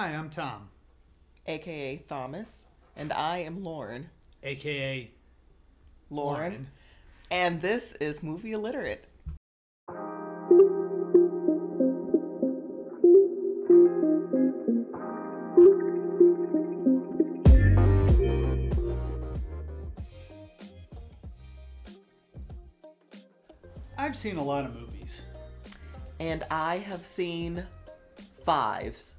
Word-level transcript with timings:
Hi, 0.00 0.10
I'm 0.10 0.30
Tom, 0.30 0.68
aka 1.48 1.96
Thomas, 2.08 2.66
and 2.96 3.12
I 3.12 3.38
am 3.38 3.64
Lauren. 3.64 4.10
aka 4.44 5.10
Lauren. 6.08 6.40
Lauren. 6.40 6.66
And 7.32 7.60
this 7.60 7.94
is 7.94 8.22
Movie 8.22 8.52
Illiterate. 8.52 9.08
I've 23.98 24.14
seen 24.14 24.36
a 24.36 24.44
lot 24.44 24.64
of 24.64 24.76
movies. 24.76 25.22
And 26.20 26.44
I 26.52 26.76
have 26.76 27.04
seen 27.04 27.66
fives. 28.44 29.16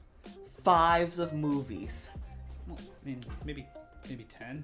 Fives 0.64 1.20
of 1.20 1.34
movies. 1.34 2.10
Well, 2.68 2.78
I 2.80 3.08
mean, 3.08 3.22
maybe 3.46 3.66
maybe 4.10 4.26
ten, 4.26 4.64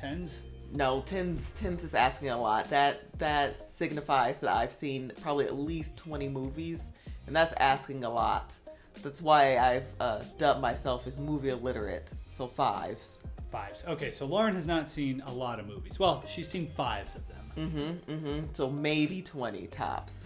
tens. 0.00 0.42
No, 0.72 1.02
tens 1.02 1.50
tens 1.56 1.82
is 1.82 1.94
asking 1.94 2.28
a 2.30 2.40
lot. 2.40 2.70
That 2.70 3.18
that 3.18 3.68
signifies 3.68 4.38
that 4.40 4.50
I've 4.50 4.72
seen 4.72 5.12
probably 5.20 5.46
at 5.46 5.54
least 5.54 5.96
twenty 5.96 6.28
movies, 6.28 6.92
and 7.26 7.34
that's 7.34 7.52
asking 7.54 8.04
a 8.04 8.10
lot. 8.10 8.56
That's 9.02 9.22
why 9.22 9.56
I've 9.56 9.86
uh, 9.98 10.22
dubbed 10.38 10.60
myself 10.60 11.06
as 11.06 11.18
movie 11.18 11.48
illiterate. 11.48 12.12
So 12.28 12.46
fives. 12.46 13.20
Fives. 13.50 13.82
Okay, 13.88 14.10
so 14.10 14.26
Lauren 14.26 14.54
has 14.54 14.66
not 14.66 14.88
seen 14.88 15.22
a 15.26 15.32
lot 15.32 15.58
of 15.58 15.66
movies. 15.66 15.98
Well, 15.98 16.22
she's 16.28 16.48
seen 16.48 16.68
fives 16.76 17.16
of 17.16 17.26
them. 17.26 17.36
Mm-hmm. 17.56 18.12
Mm-hmm. 18.12 18.46
So 18.52 18.70
maybe 18.70 19.22
twenty 19.22 19.66
tops. 19.66 20.24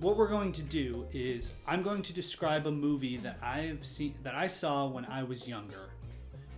What 0.00 0.18
we're 0.18 0.28
going 0.28 0.52
to 0.52 0.62
do 0.62 1.06
is 1.12 1.52
I'm 1.66 1.82
going 1.82 2.02
to 2.02 2.12
describe 2.12 2.66
a 2.66 2.70
movie 2.70 3.16
that 3.18 3.38
I've 3.42 3.84
seen 3.84 4.14
that 4.24 4.34
I 4.34 4.46
saw 4.46 4.86
when 4.86 5.06
I 5.06 5.22
was 5.22 5.48
younger, 5.48 5.88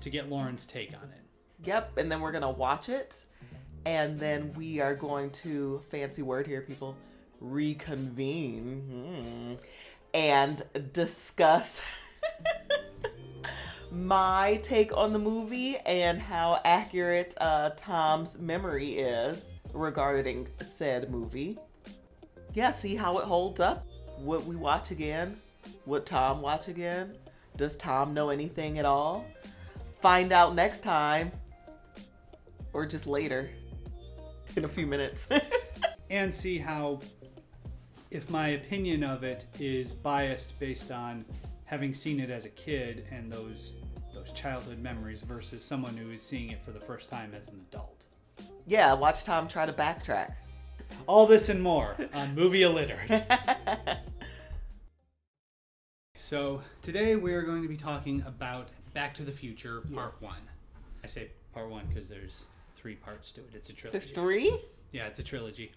to 0.01 0.11
get 0.11 0.29
Lauren's 0.29 0.67
take 0.67 0.93
on 0.93 1.09
it. 1.11 1.21
Yep, 1.65 1.99
and 1.99 2.11
then 2.11 2.21
we're 2.21 2.33
gonna 2.33 2.51
watch 2.51 2.89
it, 2.89 3.25
and 3.87 4.19
then 4.19 4.53
we 4.55 4.81
are 4.81 4.95
going 4.95 5.31
to 5.31 5.79
fancy 5.89 6.21
word 6.21 6.49
here, 6.49 6.63
people, 6.63 6.97
reconvene 7.41 8.81
hmm, 8.89 9.55
and 10.13 10.63
discuss 10.93 12.19
my 13.93 14.59
take 14.65 14.97
on 14.97 15.13
the 15.13 15.19
movie 15.21 15.77
and 15.87 16.21
how 16.21 16.61
accurate 16.65 17.35
uh, 17.41 17.71
Tom's 17.77 18.37
memory 18.37 18.95
is 18.95 19.53
regarding 19.73 20.49
said 20.61 21.09
movie. 21.09 21.57
Yeah, 22.59 22.73
see 22.73 22.97
how 22.97 23.19
it 23.19 23.25
holds 23.25 23.61
up. 23.61 23.87
Would 24.19 24.45
we 24.45 24.57
watch 24.57 24.91
again? 24.91 25.37
Would 25.87 26.05
Tom 26.05 26.43
watch 26.43 26.67
again? 26.67 27.15
Does 27.57 27.77
Tom 27.77 28.13
know 28.13 28.31
anything 28.31 28.81
at 28.81 28.85
all? 28.85 29.25
Find 30.01 30.33
out 30.33 30.57
next 30.57 30.83
time 30.83 31.31
or 32.73 32.85
just 32.85 33.07
later 33.07 33.49
in 34.57 34.65
a 34.65 34.69
few 34.69 34.89
minutes. 34.89 35.29
and 36.11 36.35
see 36.35 36.59
how 36.59 36.99
if 38.11 38.29
my 38.29 38.49
opinion 38.49 39.05
of 39.05 39.23
it 39.23 39.47
is 39.61 39.95
biased 39.95 40.59
based 40.59 40.91
on 40.91 41.25
having 41.65 41.95
seen 41.95 42.19
it 42.19 42.29
as 42.29 42.45
a 42.45 42.51
kid 42.51 43.07
and 43.13 43.31
those 43.31 43.77
those 44.13 44.33
childhood 44.33 44.81
memories 44.81 45.23
versus 45.23 45.65
someone 45.65 45.97
who 45.97 46.11
is 46.11 46.21
seeing 46.21 46.51
it 46.51 46.61
for 46.65 46.73
the 46.73 46.81
first 46.81 47.09
time 47.09 47.31
as 47.41 47.47
an 47.47 47.65
adult. 47.71 48.07
yeah, 48.67 48.93
watch 48.95 49.23
Tom 49.23 49.47
try 49.47 49.65
to 49.65 49.73
backtrack. 49.73 50.33
All 51.07 51.27
this 51.27 51.49
and 51.49 51.63
more 51.63 51.97
on 52.15 52.35
Movie 52.35 52.63
Illiterate. 52.63 53.23
so 56.15 56.63
today 56.83 57.17
we 57.17 57.33
are 57.33 57.43
going 57.43 57.63
to 57.63 57.69
be 57.69 57.77
talking 57.77 58.23
about 58.27 58.69
Back 58.95 59.15
to 59.15 59.23
the 59.23 59.33
Future 59.33 59.83
Part 59.95 60.13
Yes. 60.15 60.23
One. 60.23 60.43
I 61.03 61.07
say 61.07 61.31
Part 61.53 61.71
One 61.71 61.87
because 61.87 62.09
there's 62.09 62.45
three 62.77 62.95
parts 62.95 63.33
to 63.33 63.41
it. 63.41 63.51
It's 63.55 63.71
a 63.71 63.73
trilogy. 63.73 63.99
There's 63.99 64.11
three? 64.11 64.61
Yeah, 64.93 65.07
it's 65.07 65.19
a 65.19 65.23
trilogy. 65.23 65.73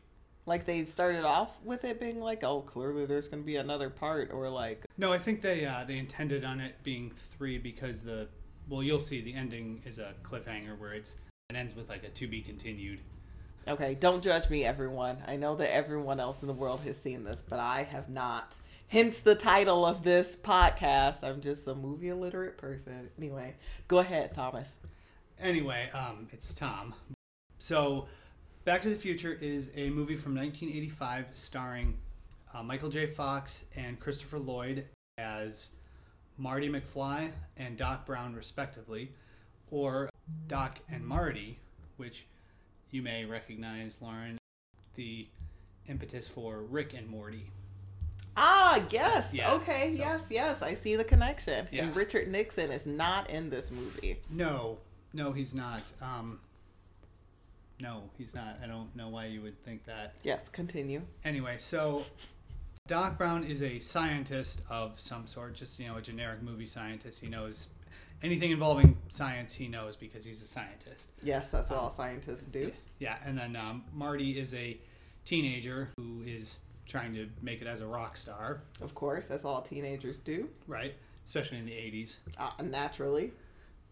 Like 0.45 0.65
they 0.65 0.83
started 0.85 1.23
off 1.23 1.61
with 1.63 1.85
it 1.85 1.99
being 1.99 2.19
like, 2.19 2.43
oh, 2.43 2.61
clearly 2.61 3.05
there's 3.05 3.27
gonna 3.27 3.43
be 3.43 3.57
another 3.57 3.89
part, 3.89 4.31
or 4.31 4.49
like, 4.49 4.85
No, 4.97 5.13
I 5.13 5.19
think 5.19 5.41
they 5.41 5.65
uh, 5.65 5.83
they 5.87 5.97
intended 5.97 6.43
on 6.43 6.59
it 6.59 6.75
being 6.83 7.11
three 7.11 7.57
because 7.57 8.01
the 8.01 8.27
well, 8.67 8.81
you'll 8.81 8.99
see 8.99 9.21
the 9.21 9.33
ending 9.33 9.81
is 9.85 9.99
a 9.99 10.13
cliffhanger 10.23 10.77
where 10.79 10.93
it's 10.93 11.15
it 11.49 11.55
ends 11.55 11.75
with 11.75 11.89
like 11.89 12.03
a 12.03 12.09
to 12.09 12.27
be 12.27 12.41
continued. 12.41 12.99
Okay, 13.67 13.95
don't 13.95 14.23
judge 14.23 14.49
me, 14.49 14.63
everyone. 14.63 15.17
I 15.27 15.35
know 15.35 15.55
that 15.55 15.73
everyone 15.73 16.19
else 16.19 16.41
in 16.41 16.47
the 16.47 16.53
world 16.53 16.81
has 16.81 16.97
seen 16.97 17.23
this, 17.23 17.43
but 17.47 17.59
I 17.59 17.83
have 17.83 18.09
not. 18.09 18.55
Hence 18.87 19.19
the 19.19 19.35
title 19.35 19.85
of 19.85 20.03
this 20.03 20.35
podcast. 20.35 21.23
I'm 21.23 21.41
just 21.41 21.67
a 21.67 21.75
movie 21.75 22.09
illiterate 22.09 22.57
person. 22.57 23.09
Anyway, 23.17 23.55
go 23.87 23.99
ahead, 23.99 24.33
Thomas. 24.33 24.79
Anyway, 25.39 25.89
um, 25.93 26.27
it's 26.31 26.53
Tom. 26.53 26.93
So, 27.57 28.07
Back 28.63 28.81
to 28.83 28.89
the 28.89 28.95
Future 28.95 29.37
is 29.41 29.71
a 29.75 29.89
movie 29.89 30.15
from 30.15 30.35
1985 30.35 31.27
starring 31.33 31.97
uh, 32.53 32.61
Michael 32.61 32.89
J. 32.89 33.07
Fox 33.07 33.65
and 33.75 33.99
Christopher 33.99 34.37
Lloyd 34.39 34.85
as 35.17 35.69
Marty 36.37 36.69
McFly 36.69 37.31
and 37.57 37.77
Doc 37.77 38.05
Brown, 38.05 38.35
respectively, 38.35 39.13
or 39.71 40.09
Doc 40.47 40.79
and 40.89 41.05
Marty, 41.05 41.59
which 41.97 42.25
you 42.91 43.01
may 43.01 43.25
recognize, 43.25 43.97
Lauren, 44.01 44.37
the 44.95 45.27
impetus 45.87 46.27
for 46.27 46.59
Rick 46.59 46.93
and 46.93 47.07
Morty. 47.07 47.47
Ah, 48.37 48.83
yes. 48.89 49.33
Yeah, 49.33 49.53
okay, 49.53 49.91
so- 49.91 49.97
yes, 49.99 50.21
yes. 50.29 50.61
I 50.61 50.73
see 50.73 50.95
the 50.95 51.03
connection. 51.03 51.67
Yeah. 51.71 51.83
And 51.85 51.95
Richard 51.95 52.27
Nixon 52.27 52.71
is 52.71 52.85
not 52.85 53.29
in 53.29 53.49
this 53.49 53.71
movie. 53.71 54.19
No, 54.29 54.77
no, 55.13 55.31
he's 55.31 55.53
not. 55.53 55.81
Um, 56.01 56.39
no, 57.79 58.03
he's 58.17 58.33
not. 58.33 58.57
I 58.63 58.67
don't 58.67 58.95
know 58.95 59.09
why 59.09 59.25
you 59.25 59.41
would 59.41 59.61
think 59.65 59.85
that. 59.85 60.13
Yes, 60.23 60.47
continue. 60.49 61.01
Anyway, 61.25 61.55
so 61.59 62.05
Doc 62.87 63.17
Brown 63.17 63.43
is 63.43 63.61
a 63.63 63.79
scientist 63.79 64.61
of 64.69 64.99
some 64.99 65.27
sort, 65.27 65.55
just 65.55 65.79
you 65.79 65.87
know, 65.87 65.97
a 65.97 66.01
generic 66.01 66.41
movie 66.41 66.67
scientist. 66.67 67.19
He 67.21 67.27
knows 67.27 67.67
anything 68.23 68.51
involving 68.51 68.97
science. 69.09 69.53
He 69.53 69.67
knows 69.67 69.95
because 69.95 70.23
he's 70.25 70.41
a 70.43 70.47
scientist. 70.47 71.09
Yes, 71.23 71.47
that's 71.51 71.69
what 71.69 71.79
all 71.79 71.89
scientists 71.93 72.45
do. 72.51 72.71
Yeah, 72.99 73.17
and 73.25 73.37
then 73.37 73.55
um, 73.55 73.83
Marty 73.93 74.39
is 74.39 74.53
a 74.53 74.77
teenager 75.25 75.89
who 75.97 76.23
is 76.25 76.59
trying 76.85 77.13
to 77.13 77.27
make 77.41 77.61
it 77.61 77.67
as 77.67 77.81
a 77.81 77.85
rock 77.87 78.17
star, 78.17 78.63
Of 78.81 78.93
course, 78.95 79.27
that's 79.27 79.45
all 79.45 79.61
teenagers 79.61 80.19
do. 80.19 80.49
right? 80.67 80.93
Especially 81.25 81.57
in 81.59 81.65
the 81.65 81.71
'80s. 81.71 82.17
Uh, 82.37 82.49
naturally. 82.63 83.31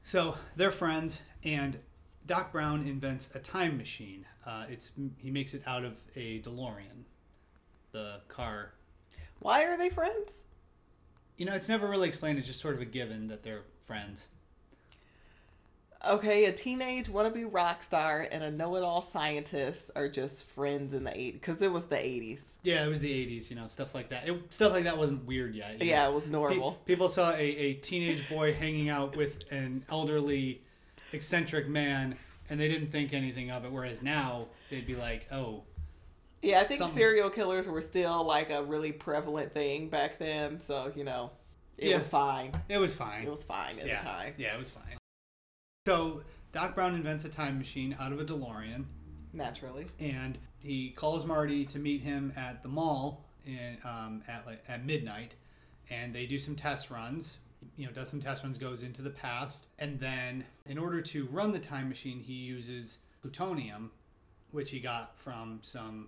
So 0.04 0.36
they're 0.56 0.72
friends, 0.72 1.22
and 1.44 1.78
Doc 2.26 2.52
Brown 2.52 2.88
invents 2.88 3.30
a 3.36 3.40
time 3.40 3.78
machine. 3.78 4.26
Uh, 4.46 4.66
it's 4.70 4.92
he 5.18 5.30
makes 5.32 5.54
it 5.54 5.62
out 5.68 5.86
of 5.86 5.94
a 6.16 6.42
DeLorean, 6.42 7.04
the 7.92 8.22
car. 8.28 8.74
Why 9.40 9.64
are 9.66 9.78
they 9.78 9.90
friends? 9.90 10.44
You 11.38 11.46
know, 11.46 11.54
it's 11.54 11.70
never 11.70 11.88
really 11.88 12.08
explained. 12.08 12.38
It's 12.40 12.48
just 12.48 12.60
sort 12.60 12.76
of 12.76 12.82
a 12.82 12.86
given 12.86 13.28
that 13.28 13.44
they're 13.44 13.64
friends. 13.90 14.28
Okay, 16.08 16.46
a 16.46 16.52
teenage 16.54 17.08
wannabe 17.08 17.46
rock 17.52 17.82
star 17.84 18.26
and 18.32 18.42
a 18.42 18.50
know-it-all 18.52 19.02
scientist 19.02 19.92
are 19.98 20.08
just 20.08 20.46
friends 20.46 20.94
in 20.94 21.04
the 21.04 21.10
80s 21.12 21.34
because 21.34 21.62
it 21.62 21.72
was 21.74 21.86
the 21.88 21.98
80s. 21.98 22.56
Yeah, 22.64 22.86
it 22.86 22.88
was 22.88 23.00
the 23.02 23.10
'80s. 23.12 23.50
You 23.50 23.56
know, 23.58 23.68
stuff 23.68 23.94
like 23.96 24.10
that. 24.10 24.26
It, 24.30 24.54
stuff 24.54 24.72
like 24.72 24.84
that 24.86 24.98
wasn't 24.98 25.26
weird 25.26 25.56
yet. 25.56 25.82
Yeah, 25.84 26.04
know. 26.06 26.12
it 26.12 26.14
was 26.14 26.24
Pe- 26.26 26.30
normal. 26.30 26.72
people 26.86 27.10
saw 27.10 27.32
a, 27.34 27.42
a 27.42 27.74
teenage 27.74 28.30
boy 28.30 28.54
hanging 28.54 28.88
out 28.90 29.18
with 29.18 29.40
an 29.52 29.84
elderly, 29.90 30.62
eccentric 31.12 31.68
man, 31.68 32.16
and 32.50 32.58
they 32.60 32.70
didn't 32.70 32.92
think 32.92 33.12
anything 33.12 33.50
of 33.52 33.66
it. 33.66 33.72
Whereas 33.72 34.02
now, 34.04 34.46
they'd 34.70 34.88
be 34.88 34.96
like, 34.96 35.28
"Oh, 35.34 35.64
Yeah, 36.42 36.62
I 36.62 36.64
think 36.64 36.78
Something- 36.78 36.96
serial 36.96 37.30
killers 37.32 37.68
were 37.68 37.82
still 37.82 38.24
like 38.24 38.52
a 38.52 38.64
really 38.64 38.94
prevalent 38.94 39.52
thing 39.52 39.90
back 39.90 40.18
then, 40.20 40.62
so 40.62 40.94
you 40.96 41.04
know, 41.04 41.32
it 41.82 41.90
Yeah. 41.90 41.96
was 41.98 42.08
fine. 42.08 42.52
it 42.70 42.78
was 42.78 42.96
fine." 42.96 43.24
It 43.26 43.30
was 43.32 43.44
fine 43.44 43.80
at 43.80 43.88
yeah, 43.88 44.00
the 44.00 44.06
time. 44.06 44.34
yeah, 44.38 44.56
it 44.56 44.60
was 44.60 44.70
fine. 44.72 44.98
So 45.88 46.24
Doc 46.52 46.76
Brown 46.76 46.96
invents 46.96 47.26
a 47.26 47.30
time 47.30 47.58
machine 47.58 47.96
out 48.00 48.12
of 48.12 48.20
a 48.20 48.26
DeLorean, 48.26 48.86
Naturally. 49.34 49.88
and 50.00 50.38
he 50.60 50.92
calls 50.92 51.26
Marty 51.26 51.66
to 51.66 51.80
meet 51.80 52.02
him 52.02 52.34
at 52.36 52.62
the 52.64 52.70
mall 52.70 53.26
in, 53.46 53.78
um, 53.84 54.24
at 54.28 54.46
like 54.46 54.64
at 54.68 54.86
midnight, 54.86 55.36
and 55.90 56.14
they 56.14 56.26
do 56.26 56.38
some 56.38 56.56
test 56.56 56.90
runs. 56.92 57.38
You 57.76 57.86
know, 57.88 57.92
does 57.92 58.10
some 58.10 58.20
test 58.22 58.44
runs, 58.44 58.58
goes 58.58 58.84
into 58.84 59.02
the 59.02 59.10
past, 59.10 59.68
and 59.80 60.00
then 60.00 60.46
in 60.66 60.78
order 60.78 61.02
to 61.02 61.26
run 61.28 61.52
the 61.52 61.60
time 61.60 61.90
machine, 61.90 62.20
he 62.20 62.34
uses 62.34 63.00
plutonium, 63.22 63.92
which 64.52 64.72
he 64.72 64.80
got 64.80 65.18
from 65.20 65.60
some, 65.62 66.08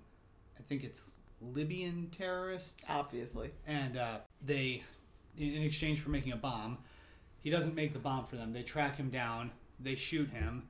I 0.60 0.64
think 0.64 0.84
it's 0.84 1.04
Libyan 1.42 2.10
terrorists 2.12 2.86
Obviously. 2.90 3.52
and 3.68 3.98
uh, 3.98 4.20
they 4.42 4.84
in 5.38 5.54
in 5.54 5.62
exchange 5.64 6.00
for 6.00 6.10
making 6.10 6.34
a 6.34 6.38
bomb 6.38 6.78
he 7.42 7.50
doesn't 7.50 7.76
make 7.76 7.94
the 7.94 8.00
bomb 8.00 8.26
for 8.26 8.36
them 8.36 8.54
they 8.54 8.64
track 8.64 8.98
him 8.98 9.10
down 9.10 9.52
they 9.80 9.96
shoot 9.96 10.30
him 10.30 10.64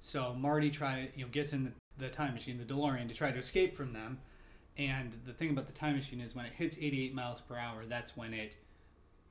so 0.00 0.34
marty 0.34 0.70
try 0.70 1.08
you 1.16 1.24
know 1.24 1.30
gets 1.30 1.52
in 1.52 1.64
the, 1.64 1.72
the 1.98 2.08
time 2.08 2.34
machine 2.34 2.58
the 2.58 2.64
delorean 2.64 3.08
to 3.08 3.14
try 3.14 3.30
to 3.30 3.38
escape 3.38 3.76
from 3.76 3.92
them 3.92 4.18
and 4.78 5.16
the 5.26 5.32
thing 5.32 5.50
about 5.50 5.66
the 5.66 5.72
time 5.72 5.94
machine 5.94 6.20
is 6.20 6.34
when 6.34 6.46
it 6.46 6.52
hits 6.52 6.76
88 6.78 7.14
miles 7.14 7.40
per 7.40 7.56
hour 7.56 7.84
that's 7.86 8.16
when 8.16 8.32
it 8.32 8.56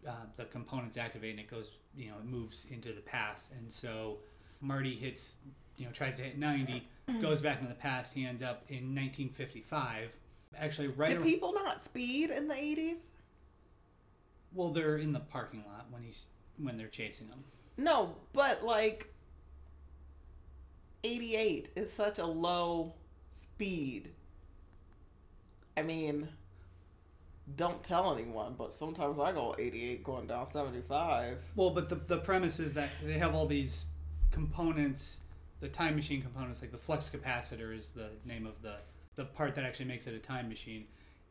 uh, 0.08 0.14
the 0.36 0.46
components 0.46 0.98
activate 0.98 1.32
and 1.32 1.40
it 1.40 1.50
goes, 1.50 1.72
you 1.96 2.10
know, 2.10 2.16
it 2.20 2.26
moves 2.26 2.66
into 2.72 2.94
the 2.94 3.02
past. 3.02 3.50
And 3.58 3.72
so 3.72 4.18
Marty 4.60 4.96
hits, 4.96 5.36
you 5.78 5.86
know, 5.86 5.92
tries 5.92 6.16
to 6.16 6.24
hit 6.24 6.38
90, 6.38 6.88
goes 7.22 7.42
back 7.42 7.58
into 7.58 7.70
the 7.70 7.76
past. 7.80 8.14
He 8.14 8.26
ends 8.26 8.42
up 8.42 8.64
in 8.70 8.96
1955. 8.96 10.16
Actually, 10.58 10.88
right. 10.90 11.10
Did 11.10 11.18
ar- 11.18 11.24
people 11.24 11.54
not 11.54 11.82
speed 11.82 12.30
in 12.30 12.48
the 12.48 12.56
80s? 12.56 13.12
Well, 14.54 14.70
they're 14.70 14.98
in 14.98 15.14
the 15.14 15.20
parking 15.20 15.64
lot 15.68 15.88
when 15.90 16.04
he's 16.04 16.28
when 16.58 16.78
they're 16.78 16.88
chasing 16.88 17.28
him. 17.28 17.44
No, 17.78 18.16
but 18.34 18.64
like 18.64 19.14
88 21.04 21.70
is 21.76 21.92
such 21.92 22.20
a 22.20 22.26
low 22.26 22.94
speed. 23.32 24.12
I 25.78 25.82
mean, 25.82 26.28
don't 27.56 27.84
tell 27.84 28.14
anyone, 28.14 28.56
but 28.58 28.74
sometimes 28.74 29.20
I 29.20 29.32
go 29.32 29.56
88 29.58 30.04
going 30.04 30.28
down 30.28 30.46
75. 30.46 31.38
Well, 31.56 31.72
but 31.72 31.90
the 31.90 31.96
the 31.96 32.18
premise 32.18 32.60
is 32.60 32.74
that 32.74 32.94
they 33.04 33.18
have 33.18 33.34
all 33.34 33.48
these 33.48 33.86
components, 34.32 35.22
the 35.60 35.70
time 35.70 35.96
machine 35.96 36.22
components, 36.22 36.62
like 36.62 36.72
the 36.72 36.78
flux 36.78 37.10
capacitor 37.10 37.76
is 37.76 37.92
the 37.92 38.10
name 38.26 38.46
of 38.46 38.62
the 38.62 38.76
the 39.16 39.26
part 39.26 39.56
that 39.56 39.66
actually 39.66 39.86
makes 39.86 40.08
it 40.08 40.14
a 40.14 40.20
time 40.20 40.48
machine. 40.48 40.86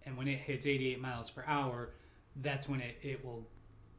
And 0.04 0.16
when 0.16 0.28
it 0.28 0.38
hits 0.38 0.66
88 0.66 1.00
miles 1.00 1.30
per 1.30 1.44
hour, 1.46 1.90
that's 2.36 2.68
when 2.68 2.80
it, 2.80 2.96
it 3.02 3.24
will 3.24 3.44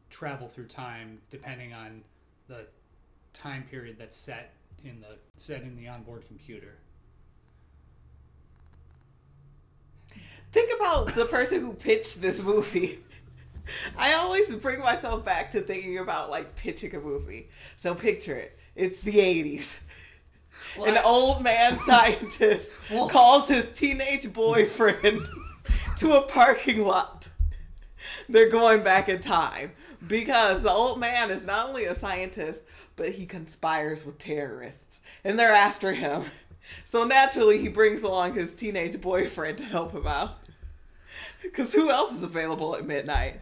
travel 0.09 0.47
through 0.47 0.67
time, 0.67 1.19
depending 1.29 1.73
on 1.73 2.01
the 2.47 2.65
time 3.33 3.63
period 3.69 3.95
that's 3.97 4.15
set 4.15 4.53
in 4.83 4.99
the 5.01 5.17
set 5.37 5.61
in 5.63 5.75
the 5.75 5.87
onboard 5.87 6.25
computer. 6.27 6.75
Think 10.51 10.71
about 10.79 11.15
the 11.15 11.25
person 11.25 11.61
who 11.61 11.73
pitched 11.73 12.21
this 12.21 12.41
movie. 12.41 12.99
I 13.97 14.13
always 14.13 14.53
bring 14.55 14.79
myself 14.81 15.23
back 15.23 15.51
to 15.51 15.61
thinking 15.61 15.97
about 15.99 16.29
like 16.29 16.55
pitching 16.57 16.93
a 16.95 16.99
movie. 16.99 17.49
So 17.77 17.95
picture 17.95 18.35
it. 18.35 18.57
It's 18.75 19.01
the 19.01 19.13
80s. 19.13 19.79
Well, 20.77 20.87
An 20.89 20.97
I- 20.97 21.03
old 21.03 21.41
man 21.43 21.79
scientist 21.85 22.69
Well- 22.91 23.07
calls 23.09 23.47
his 23.47 23.71
teenage 23.71 24.31
boyfriend 24.33 25.29
to 25.97 26.13
a 26.17 26.21
parking 26.23 26.83
lot. 26.83 27.29
They're 28.29 28.49
going 28.49 28.83
back 28.83 29.09
in 29.09 29.19
time 29.21 29.71
because 30.07 30.61
the 30.61 30.71
old 30.71 30.99
man 30.99 31.29
is 31.31 31.43
not 31.43 31.69
only 31.69 31.85
a 31.85 31.95
scientist, 31.95 32.63
but 32.95 33.09
he 33.09 33.25
conspires 33.25 34.05
with 34.05 34.17
terrorists 34.17 35.01
and 35.23 35.37
they're 35.37 35.53
after 35.53 35.93
him. 35.93 36.23
So 36.85 37.03
naturally, 37.03 37.57
he 37.57 37.69
brings 37.69 38.03
along 38.03 38.35
his 38.35 38.53
teenage 38.53 39.01
boyfriend 39.01 39.57
to 39.57 39.63
help 39.65 39.91
him 39.91 40.05
out. 40.05 40.37
Because 41.41 41.73
who 41.73 41.89
else 41.89 42.13
is 42.13 42.21
available 42.23 42.75
at 42.75 42.85
midnight? 42.85 43.41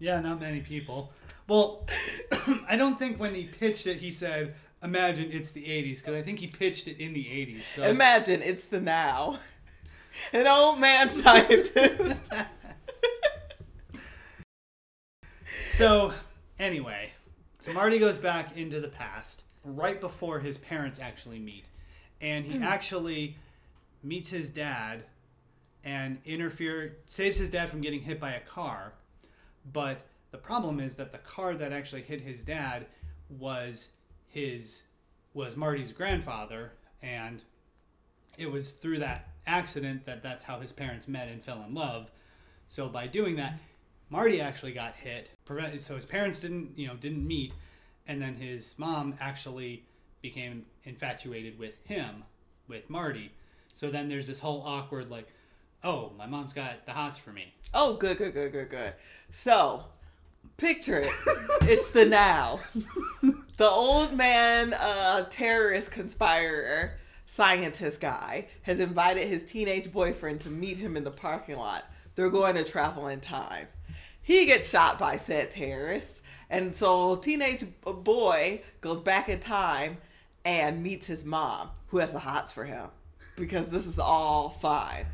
Yeah, 0.00 0.20
not 0.20 0.40
many 0.40 0.60
people. 0.60 1.12
Well, 1.46 1.86
I 2.68 2.76
don't 2.76 2.98
think 2.98 3.20
when 3.20 3.32
he 3.34 3.44
pitched 3.44 3.86
it, 3.86 3.98
he 3.98 4.10
said, 4.10 4.54
"Imagine 4.82 5.30
it's 5.30 5.52
the 5.52 5.64
'80s," 5.64 5.98
because 5.98 6.14
I 6.14 6.22
think 6.22 6.40
he 6.40 6.48
pitched 6.48 6.88
it 6.88 6.98
in 6.98 7.12
the 7.12 7.24
'80s. 7.24 7.60
So 7.60 7.84
Imagine 7.84 8.42
it's 8.42 8.64
the 8.64 8.80
now. 8.80 9.38
An 10.32 10.46
old 10.46 10.80
man 10.80 11.08
scientist. 11.10 12.34
So, 15.72 16.12
anyway, 16.58 17.12
so 17.60 17.72
Marty 17.72 17.98
goes 17.98 18.18
back 18.18 18.56
into 18.56 18.78
the 18.78 18.88
past 18.88 19.44
right 19.64 19.98
before 20.00 20.38
his 20.38 20.58
parents 20.58 21.00
actually 21.00 21.38
meet. 21.38 21.64
And 22.20 22.44
he 22.44 22.58
hmm. 22.58 22.62
actually 22.62 23.36
meets 24.02 24.28
his 24.28 24.50
dad 24.50 25.04
and 25.82 26.18
interfere 26.24 26.98
saves 27.06 27.38
his 27.38 27.50
dad 27.50 27.70
from 27.70 27.80
getting 27.80 28.00
hit 28.00 28.20
by 28.20 28.32
a 28.32 28.40
car. 28.40 28.92
But 29.72 30.02
the 30.30 30.38
problem 30.38 30.78
is 30.78 30.94
that 30.96 31.10
the 31.10 31.18
car 31.18 31.54
that 31.54 31.72
actually 31.72 32.02
hit 32.02 32.20
his 32.20 32.42
dad 32.42 32.86
was 33.30 33.88
his 34.28 34.82
was 35.34 35.56
Marty's 35.56 35.90
grandfather 35.90 36.72
and 37.02 37.42
it 38.36 38.50
was 38.50 38.70
through 38.70 38.98
that 38.98 39.28
accident 39.46 40.04
that 40.04 40.22
that's 40.22 40.44
how 40.44 40.60
his 40.60 40.72
parents 40.72 41.08
met 41.08 41.28
and 41.28 41.42
fell 41.42 41.64
in 41.66 41.74
love. 41.74 42.10
So 42.68 42.88
by 42.88 43.06
doing 43.06 43.36
that, 43.36 43.58
Marty 44.12 44.42
actually 44.42 44.72
got 44.72 44.94
hit. 44.94 45.30
So 45.80 45.96
his 45.96 46.04
parents 46.04 46.38
didn't, 46.38 46.76
you 46.76 46.86
know, 46.86 46.94
didn't 46.96 47.26
meet, 47.26 47.54
and 48.06 48.20
then 48.20 48.34
his 48.34 48.74
mom 48.76 49.14
actually 49.20 49.84
became 50.20 50.66
infatuated 50.84 51.58
with 51.58 51.74
him, 51.84 52.22
with 52.68 52.88
Marty. 52.90 53.32
So 53.72 53.88
then 53.88 54.08
there's 54.08 54.26
this 54.26 54.38
whole 54.38 54.62
awkward 54.66 55.10
like, 55.10 55.28
oh, 55.82 56.12
my 56.18 56.26
mom's 56.26 56.52
got 56.52 56.84
the 56.84 56.92
hots 56.92 57.16
for 57.16 57.30
me. 57.30 57.54
Oh, 57.72 57.94
good, 57.94 58.18
good, 58.18 58.34
good, 58.34 58.52
good, 58.52 58.68
good. 58.68 58.92
So, 59.30 59.84
picture 60.58 60.98
it. 60.98 61.10
it's 61.62 61.90
the 61.90 62.04
now. 62.04 62.60
The 63.58 63.68
old 63.68 64.14
man, 64.14 64.72
uh, 64.72 65.26
terrorist 65.30 65.92
conspirer, 65.92 66.98
scientist 67.26 68.00
guy 68.00 68.48
has 68.62 68.80
invited 68.80 69.28
his 69.28 69.44
teenage 69.44 69.92
boyfriend 69.92 70.40
to 70.40 70.50
meet 70.50 70.78
him 70.78 70.96
in 70.96 71.04
the 71.04 71.12
parking 71.12 71.56
lot. 71.56 71.84
They're 72.16 72.30
going 72.30 72.56
to 72.56 72.64
travel 72.64 73.06
in 73.08 73.20
time. 73.20 73.68
He 74.22 74.46
gets 74.46 74.70
shot 74.70 74.98
by 74.98 75.16
said 75.16 75.50
terrorist, 75.50 76.22
and 76.48 76.74
so 76.74 77.16
teenage 77.16 77.64
boy 77.82 78.62
goes 78.80 79.00
back 79.00 79.28
in 79.28 79.40
time 79.40 79.98
and 80.44 80.82
meets 80.82 81.06
his 81.06 81.24
mom, 81.24 81.70
who 81.88 81.98
has 81.98 82.12
the 82.12 82.20
hots 82.20 82.52
for 82.52 82.64
him, 82.64 82.88
because 83.36 83.68
this 83.68 83.86
is 83.86 83.98
all 83.98 84.48
fine. 84.48 85.06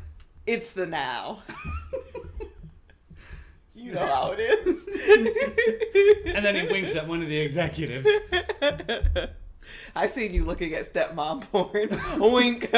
It's 0.45 0.71
the 0.73 0.85
now. 0.85 1.43
you 3.75 3.93
know 3.93 4.05
how 4.05 4.35
it 4.37 4.39
is. 4.39 4.87
And 6.35 6.45
then 6.45 6.55
he 6.55 6.71
winks 6.71 6.95
at 6.95 7.07
one 7.07 7.21
of 7.21 7.27
the 7.27 7.37
executives. 7.37 8.07
I've 9.95 10.11
seen 10.11 10.33
you 10.33 10.45
looking 10.45 10.73
at 10.73 10.93
stepmom 10.93 11.41
porn. 11.51 11.99
Wink. 12.19 12.69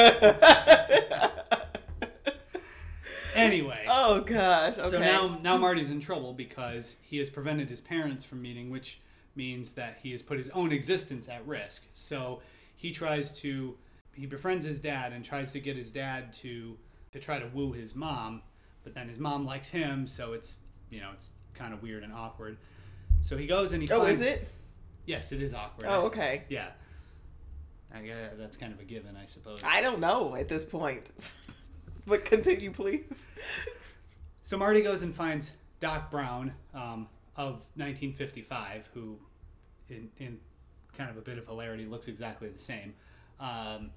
Anyway, 3.34 3.84
oh 3.88 4.20
gosh. 4.20 4.78
Okay. 4.78 4.90
so 4.90 4.98
now 4.98 5.38
now 5.42 5.56
Marty's 5.56 5.90
in 5.90 6.00
trouble 6.00 6.32
because 6.32 6.96
he 7.02 7.18
has 7.18 7.30
prevented 7.30 7.68
his 7.68 7.80
parents 7.80 8.24
from 8.24 8.42
meeting, 8.42 8.70
which 8.70 9.00
means 9.34 9.72
that 9.74 9.98
he 10.02 10.12
has 10.12 10.22
put 10.22 10.38
his 10.38 10.50
own 10.50 10.72
existence 10.72 11.28
at 11.28 11.46
risk. 11.46 11.82
So 11.94 12.42
he 12.76 12.92
tries 12.92 13.32
to 13.40 13.76
he 14.14 14.26
befriends 14.26 14.64
his 14.64 14.80
dad 14.80 15.12
and 15.12 15.24
tries 15.24 15.52
to 15.52 15.60
get 15.60 15.76
his 15.76 15.90
dad 15.90 16.32
to 16.34 16.76
to 17.12 17.18
try 17.18 17.38
to 17.38 17.46
woo 17.48 17.72
his 17.72 17.94
mom, 17.94 18.42
but 18.84 18.94
then 18.94 19.08
his 19.08 19.18
mom 19.18 19.44
likes 19.44 19.68
him, 19.68 20.06
so 20.06 20.32
it's 20.32 20.56
you 20.90 21.00
know 21.00 21.10
it's 21.14 21.30
kind 21.54 21.74
of 21.74 21.82
weird 21.82 22.02
and 22.02 22.12
awkward. 22.12 22.56
So 23.22 23.36
he 23.36 23.46
goes 23.46 23.72
and 23.72 23.82
he 23.82 23.90
oh, 23.90 24.04
finds 24.04 24.20
is 24.20 24.26
it? 24.26 24.48
Yes, 25.06 25.32
it 25.32 25.42
is 25.42 25.54
awkward. 25.54 25.86
Oh, 25.88 26.06
okay. 26.06 26.44
Yeah. 26.48 26.68
I 27.94 28.00
guess 28.00 28.32
that's 28.38 28.56
kind 28.56 28.72
of 28.72 28.80
a 28.80 28.84
given, 28.84 29.16
I 29.16 29.26
suppose. 29.26 29.62
I 29.64 29.80
don't 29.80 30.00
know 30.00 30.34
at 30.34 30.48
this 30.48 30.64
point. 30.64 31.08
but 32.06 32.24
continue, 32.24 32.70
please. 32.70 33.26
So 34.42 34.56
Marty 34.56 34.82
goes 34.82 35.02
and 35.02 35.14
finds 35.14 35.52
Doc 35.80 36.10
Brown 36.10 36.52
um, 36.74 37.08
of 37.36 37.54
1955, 37.76 38.88
who, 38.92 39.18
in, 39.88 40.10
in 40.18 40.38
kind 40.96 41.10
of 41.10 41.16
a 41.16 41.20
bit 41.20 41.38
of 41.38 41.46
hilarity, 41.46 41.86
looks 41.86 42.08
exactly 42.08 42.48
the 42.48 42.58
same, 42.58 42.94
um, 43.40 43.90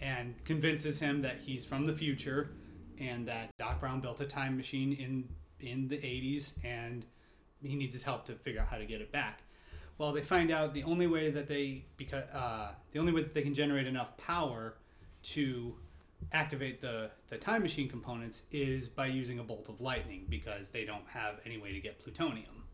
and 0.00 0.34
convinces 0.44 0.98
him 0.98 1.22
that 1.22 1.38
he's 1.38 1.64
from 1.64 1.86
the 1.86 1.92
future 1.92 2.50
and 2.98 3.26
that 3.28 3.50
Doc 3.58 3.80
Brown 3.80 4.00
built 4.00 4.20
a 4.20 4.26
time 4.26 4.56
machine 4.56 4.92
in 4.92 5.28
in 5.60 5.88
the 5.88 5.96
80s 5.96 6.52
and 6.62 7.06
he 7.62 7.74
needs 7.74 7.94
his 7.94 8.02
help 8.02 8.26
to 8.26 8.34
figure 8.34 8.60
out 8.60 8.68
how 8.68 8.76
to 8.76 8.84
get 8.84 9.00
it 9.00 9.10
back. 9.10 9.42
Well, 9.96 10.12
they 10.12 10.20
find 10.20 10.50
out 10.50 10.74
the 10.74 10.82
only 10.84 11.06
way 11.06 11.30
that 11.30 11.48
they 11.48 11.84
because 11.96 12.24
uh, 12.30 12.72
the 12.92 12.98
only 12.98 13.12
way 13.12 13.22
that 13.22 13.34
they 13.34 13.42
can 13.42 13.54
generate 13.54 13.86
enough 13.86 14.16
power 14.16 14.74
to 15.22 15.76
activate 16.32 16.80
the, 16.80 17.10
the 17.28 17.36
time 17.36 17.62
machine 17.62 17.88
components 17.88 18.42
is 18.52 18.88
by 18.88 19.06
using 19.06 19.38
a 19.38 19.42
bolt 19.42 19.68
of 19.68 19.80
lightning 19.80 20.26
because 20.28 20.68
they 20.68 20.84
don't 20.84 21.06
have 21.08 21.40
any 21.44 21.58
way 21.58 21.72
to 21.72 21.80
get 21.80 21.98
plutonium. 21.98 22.64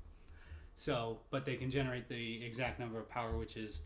So, 0.75 1.19
but 1.31 1.45
they 1.45 1.57
can 1.57 1.71
generate 1.71 2.09
the 2.09 2.45
exact 2.45 2.81
number 2.81 2.99
of 2.99 3.09
power, 3.09 3.37
which 3.37 3.57
is 3.57 3.83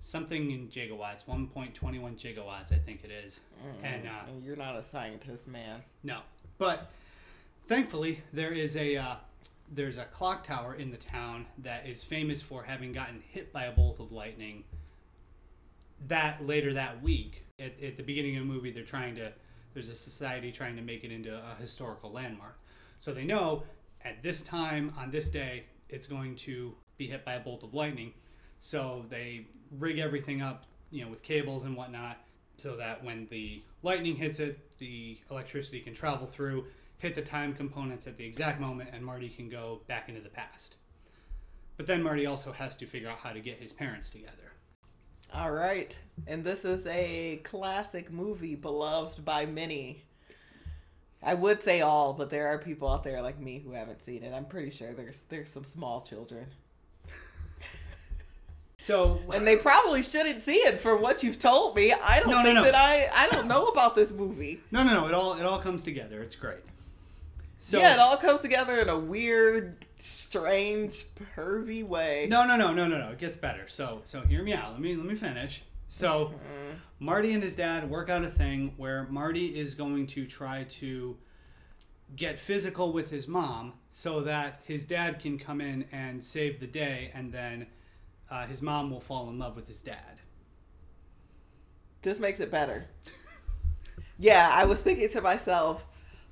something 0.00 0.50
in 0.52 0.68
gigawatts, 0.68 1.24
1.21 1.24 1.74
gigawatts, 2.16 2.72
I 2.72 2.78
think 2.78 3.02
it 3.02 3.10
is. 3.10 3.40
And 3.82 4.06
uh, 4.06 4.24
you're 4.44 4.56
not 4.56 4.76
a 4.76 4.82
scientist, 4.82 5.48
man. 5.48 5.82
no, 6.04 6.20
but 6.58 6.90
thankfully 7.66 8.22
there 8.32 8.52
is 8.52 8.76
a 8.76 8.96
uh, 8.96 9.16
there's 9.72 9.98
a 9.98 10.04
clock 10.04 10.46
tower 10.46 10.74
in 10.74 10.90
the 10.90 10.96
town 10.96 11.46
that 11.58 11.86
is 11.86 12.04
famous 12.04 12.40
for 12.40 12.62
having 12.62 12.92
gotten 12.92 13.22
hit 13.32 13.52
by 13.52 13.64
a 13.64 13.72
bolt 13.72 13.98
of 13.98 14.12
lightning. 14.12 14.62
That 16.06 16.46
later 16.46 16.74
that 16.74 17.02
week, 17.02 17.42
at, 17.58 17.82
at 17.82 17.96
the 17.96 18.02
beginning 18.02 18.36
of 18.36 18.46
the 18.46 18.52
movie, 18.52 18.70
they're 18.70 18.84
trying 18.84 19.14
to 19.16 19.32
there's 19.74 19.88
a 19.90 19.94
society 19.94 20.50
trying 20.50 20.74
to 20.76 20.82
make 20.82 21.04
it 21.04 21.12
into 21.12 21.34
a 21.34 21.60
historical 21.60 22.10
landmark. 22.10 22.58
So 22.98 23.12
they 23.12 23.24
know 23.24 23.64
at 24.02 24.22
this 24.22 24.40
time 24.40 24.92
on 24.96 25.10
this 25.10 25.28
day 25.28 25.64
it's 25.90 26.06
going 26.06 26.34
to 26.36 26.74
be 26.96 27.06
hit 27.08 27.26
by 27.26 27.34
a 27.34 27.40
bolt 27.40 27.62
of 27.62 27.74
lightning. 27.74 28.14
So 28.58 29.04
they 29.10 29.46
rig 29.78 29.98
everything 29.98 30.40
up, 30.40 30.64
you 30.90 31.04
know, 31.04 31.10
with 31.10 31.22
cables 31.22 31.64
and 31.64 31.76
whatnot, 31.76 32.16
so 32.56 32.74
that 32.76 33.04
when 33.04 33.26
the 33.30 33.62
lightning 33.82 34.16
hits 34.16 34.38
it, 34.38 34.78
the 34.78 35.18
electricity 35.30 35.80
can 35.80 35.92
travel 35.92 36.26
through 36.26 36.64
hit 36.98 37.14
the 37.14 37.20
time 37.20 37.52
components 37.52 38.06
at 38.06 38.16
the 38.16 38.24
exact 38.24 38.58
moment, 38.58 38.88
and 38.94 39.04
Marty 39.04 39.28
can 39.28 39.50
go 39.50 39.82
back 39.86 40.08
into 40.08 40.22
the 40.22 40.30
past. 40.30 40.76
But 41.76 41.86
then 41.86 42.02
Marty 42.02 42.24
also 42.24 42.52
has 42.52 42.74
to 42.76 42.86
figure 42.86 43.10
out 43.10 43.18
how 43.18 43.32
to 43.32 43.40
get 43.40 43.58
his 43.58 43.74
parents 43.74 44.08
together. 44.08 44.55
All 45.34 45.50
right. 45.50 45.98
And 46.26 46.44
this 46.44 46.64
is 46.64 46.86
a 46.86 47.38
classic 47.44 48.10
movie 48.12 48.54
beloved 48.54 49.24
by 49.24 49.46
many. 49.46 50.02
I 51.22 51.34
would 51.34 51.62
say 51.62 51.80
all, 51.80 52.12
but 52.12 52.30
there 52.30 52.48
are 52.48 52.58
people 52.58 52.88
out 52.88 53.02
there 53.02 53.20
like 53.22 53.38
me 53.40 53.58
who 53.58 53.72
haven't 53.72 54.04
seen 54.04 54.22
it. 54.22 54.32
I'm 54.32 54.44
pretty 54.46 54.70
sure 54.70 54.94
there's 54.94 55.22
there's 55.28 55.48
some 55.50 55.64
small 55.64 56.00
children. 56.02 56.46
So 58.78 59.20
And 59.34 59.44
they 59.46 59.56
probably 59.56 60.02
shouldn't 60.02 60.42
see 60.42 60.56
it 60.56 60.78
from 60.80 61.02
what 61.02 61.22
you've 61.24 61.38
told 61.40 61.74
me. 61.74 61.92
I 61.92 62.20
don't 62.20 62.28
No, 62.30 62.36
no, 62.38 62.42
think 62.44 62.54
no. 62.56 62.62
that 62.64 62.74
I 62.76 63.08
I 63.12 63.28
don't 63.30 63.48
know 63.48 63.66
about 63.66 63.94
this 63.96 64.12
movie. 64.12 64.60
no, 64.70 64.84
no, 64.84 64.92
no. 64.92 65.08
It 65.08 65.14
all 65.14 65.34
it 65.34 65.44
all 65.44 65.58
comes 65.58 65.82
together. 65.82 66.22
It's 66.22 66.36
great. 66.36 66.58
So 67.58 67.78
yeah, 67.78 67.94
it 67.94 67.98
all 67.98 68.16
comes 68.16 68.42
together 68.42 68.80
in 68.80 68.88
a 68.88 68.98
weird, 68.98 69.86
strange, 69.96 71.04
pervy 71.34 71.82
way. 71.82 72.26
no, 72.30 72.46
no, 72.46 72.56
no, 72.56 72.72
no, 72.72 72.86
no, 72.86 72.98
no. 72.98 73.10
It 73.10 73.18
gets 73.18 73.36
better. 73.36 73.66
So 73.68 74.02
so 74.04 74.20
hear 74.20 74.42
me 74.42 74.52
out. 74.52 74.72
Let 74.72 74.80
me 74.80 74.94
let 74.94 75.06
me 75.06 75.14
finish. 75.14 75.62
So 75.88 76.32
Marty 76.98 77.32
and 77.32 77.42
his 77.42 77.56
dad 77.56 77.88
work 77.88 78.08
out 78.08 78.24
a 78.24 78.28
thing 78.28 78.72
where 78.76 79.06
Marty 79.10 79.58
is 79.58 79.74
going 79.74 80.06
to 80.08 80.26
try 80.26 80.64
to 80.64 81.16
get 82.14 82.38
physical 82.38 82.92
with 82.92 83.10
his 83.10 83.26
mom 83.26 83.72
so 83.90 84.20
that 84.20 84.60
his 84.64 84.84
dad 84.84 85.18
can 85.18 85.38
come 85.38 85.60
in 85.60 85.86
and 85.92 86.22
save 86.22 86.60
the 86.60 86.66
day, 86.66 87.10
and 87.14 87.32
then 87.32 87.66
uh, 88.30 88.46
his 88.46 88.62
mom 88.62 88.90
will 88.90 89.00
fall 89.00 89.28
in 89.30 89.38
love 89.38 89.56
with 89.56 89.66
his 89.66 89.82
dad. 89.82 90.20
This 92.02 92.20
makes 92.20 92.40
it 92.40 92.50
better. 92.50 92.86
yeah, 94.18 94.50
I 94.52 94.64
was 94.64 94.80
thinking 94.80 95.08
to 95.10 95.20
myself, 95.20 95.86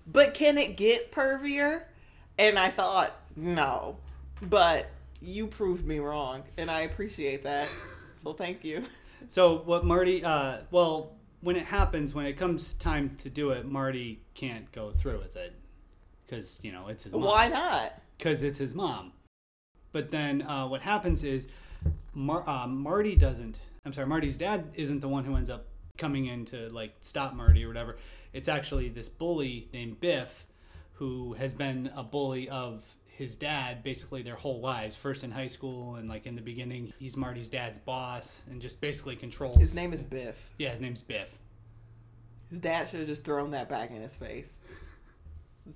but 0.07 0.35
can 0.35 0.59
it 0.59 0.77
get 0.77 1.13
pervier? 1.13 1.85
And 2.39 2.59
I 2.59 2.71
thought, 2.71 3.13
no. 3.37 3.99
But 4.43 4.91
you 5.21 5.47
proved 5.47 5.87
me 5.87 5.99
wrong, 5.99 6.43
and 6.57 6.71
I 6.71 6.83
appreciate 6.83 7.45
that. 7.45 7.69
So 8.23 8.33
thank 8.33 8.65
you. 8.65 8.85
So 9.29 9.59
what 9.59 9.85
Marty? 9.85 10.25
Uh, 10.25 10.59
well, 10.71 11.13
when 11.41 11.57
it 11.57 11.67
happens, 11.67 12.15
when 12.15 12.27
it 12.27 12.35
comes 12.35 12.75
time 12.75 13.17
to 13.21 13.31
do 13.31 13.51
it, 13.51 13.65
Marty 13.65 14.21
can't 14.35 14.71
go 14.73 14.91
through 14.91 15.19
with 15.19 15.37
it 15.37 15.55
because 16.27 16.63
you 16.63 16.73
know 16.73 16.89
it's 16.89 17.05
his 17.05 17.13
mom. 17.13 17.23
Why 17.23 17.49
not? 17.49 18.03
because 18.19 18.43
it's 18.43 18.59
his 18.59 18.75
mom. 18.75 19.13
But 19.93 20.11
then 20.11 20.43
uh, 20.43 20.67
what 20.67 20.83
happens 20.83 21.25
is 21.25 21.49
Mar- 22.15 22.49
uh, 22.49 22.67
Marty 22.67 23.17
doesn't. 23.17 23.61
I'm 23.85 23.93
sorry, 23.93 24.07
Marty's 24.07 24.37
dad 24.37 24.71
isn't 24.75 25.01
the 25.01 25.09
one 25.09 25.25
who 25.25 25.37
ends 25.37 25.51
up 25.51 25.67
coming 25.99 26.27
in 26.27 26.45
to 26.47 26.69
like 26.71 26.95
stop 27.01 27.35
Marty 27.35 27.65
or 27.65 27.69
whatever. 27.69 27.97
It's 28.35 28.49
actually 28.49 28.91
this 28.91 29.09
bully 29.09 29.69
named 29.73 30.01
Biff 30.01 30.47
who 30.95 31.33
has 31.35 31.55
been 31.55 31.91
a 31.97 32.03
bully 32.03 32.49
of 32.51 32.85
his 33.07 33.37
dad 33.37 33.83
basically 33.83 34.23
their 34.23 34.35
whole 34.35 34.61
lives. 34.61 34.95
First 34.95 35.25
in 35.25 35.31
high 35.31 35.47
school 35.47 35.95
and 35.95 36.09
like 36.09 36.27
in 36.27 36.35
the 36.35 36.43
beginning, 36.43 36.93
he's 36.99 37.17
Marty's 37.17 37.49
dad's 37.49 37.79
boss 37.79 38.43
and 38.51 38.61
just 38.61 38.81
basically 38.81 39.17
controls. 39.17 39.57
His 39.57 39.75
name 39.75 39.93
is 39.93 40.05
Biff. 40.05 40.53
yeah, 40.59 40.71
his 40.71 40.81
name's 40.81 41.03
Biff. 41.03 41.39
His 42.51 42.59
dad 42.59 42.89
should 42.89 43.01
have 43.01 43.09
just 43.09 43.25
thrown 43.25 43.51
that 43.51 43.69
back 43.69 43.91
in 43.91 44.03
his 44.03 44.17
face. 44.17 44.61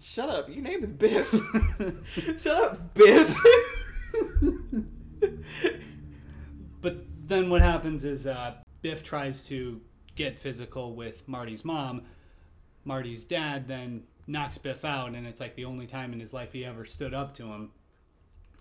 Shut 0.01 0.29
up. 0.29 0.49
Your 0.51 0.63
name 0.63 0.85
is 0.85 0.93
Biff. 0.93 1.31
Shut 2.39 2.57
up, 2.57 2.95
Biff. 2.95 3.37
But 6.81 7.03
then 7.27 7.51
what 7.51 7.63
happens 7.63 8.05
is 8.05 8.27
uh, 8.27 8.55
Biff 8.83 9.03
tries 9.03 9.47
to 9.47 9.81
get 10.15 10.39
physical 10.39 10.95
with 10.95 11.27
Marty's 11.27 11.65
mom. 11.65 12.03
Marty's 12.89 13.23
dad 13.23 13.69
then 13.69 14.03
knocks 14.27 14.57
Biff 14.57 14.83
out, 14.83 15.15
and 15.15 15.27
it's 15.27 15.41
like 15.41 15.55
the 15.55 15.67
only 15.67 15.87
time 15.87 16.15
in 16.15 16.19
his 16.19 16.33
life 16.33 16.53
he 16.53 16.65
ever 16.65 16.87
stood 16.87 17.13
up 17.13 17.35
to 17.35 17.45
him. 17.45 17.71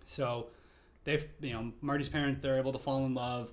So 0.03 0.48
they've, 1.05 1.25
you 1.39 1.53
know, 1.53 1.72
Marty's 1.79 2.10
parents, 2.10 2.41
they're 2.41 2.60
able 2.60 2.74
to 2.74 2.79
fall 2.79 3.05
in 3.05 3.13
love. 3.13 3.51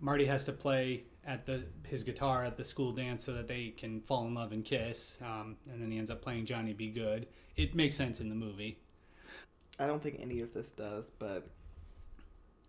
Marty 0.00 0.24
has 0.24 0.46
to 0.46 0.52
play 0.52 1.04
at 1.26 1.44
the 1.44 1.64
his 1.86 2.02
guitar 2.02 2.42
at 2.42 2.56
the 2.56 2.64
school 2.64 2.90
dance 2.90 3.22
so 3.22 3.32
that 3.34 3.48
they 3.48 3.74
can 3.76 4.00
fall 4.00 4.26
in 4.26 4.34
love 4.34 4.52
and 4.52 4.64
kiss. 4.64 5.18
Um, 5.22 5.56
and 5.70 5.80
then 5.80 5.90
he 5.90 5.98
ends 5.98 6.10
up 6.10 6.22
playing 6.22 6.46
Johnny 6.46 6.72
B. 6.72 6.88
Goode. 6.88 7.26
It 7.56 7.74
makes 7.74 7.94
sense 7.94 8.20
in 8.20 8.30
the 8.30 8.34
movie. 8.34 8.78
I 9.78 9.86
don't 9.86 10.02
think 10.02 10.18
any 10.20 10.40
of 10.40 10.54
this 10.54 10.70
does, 10.70 11.10
but 11.18 11.46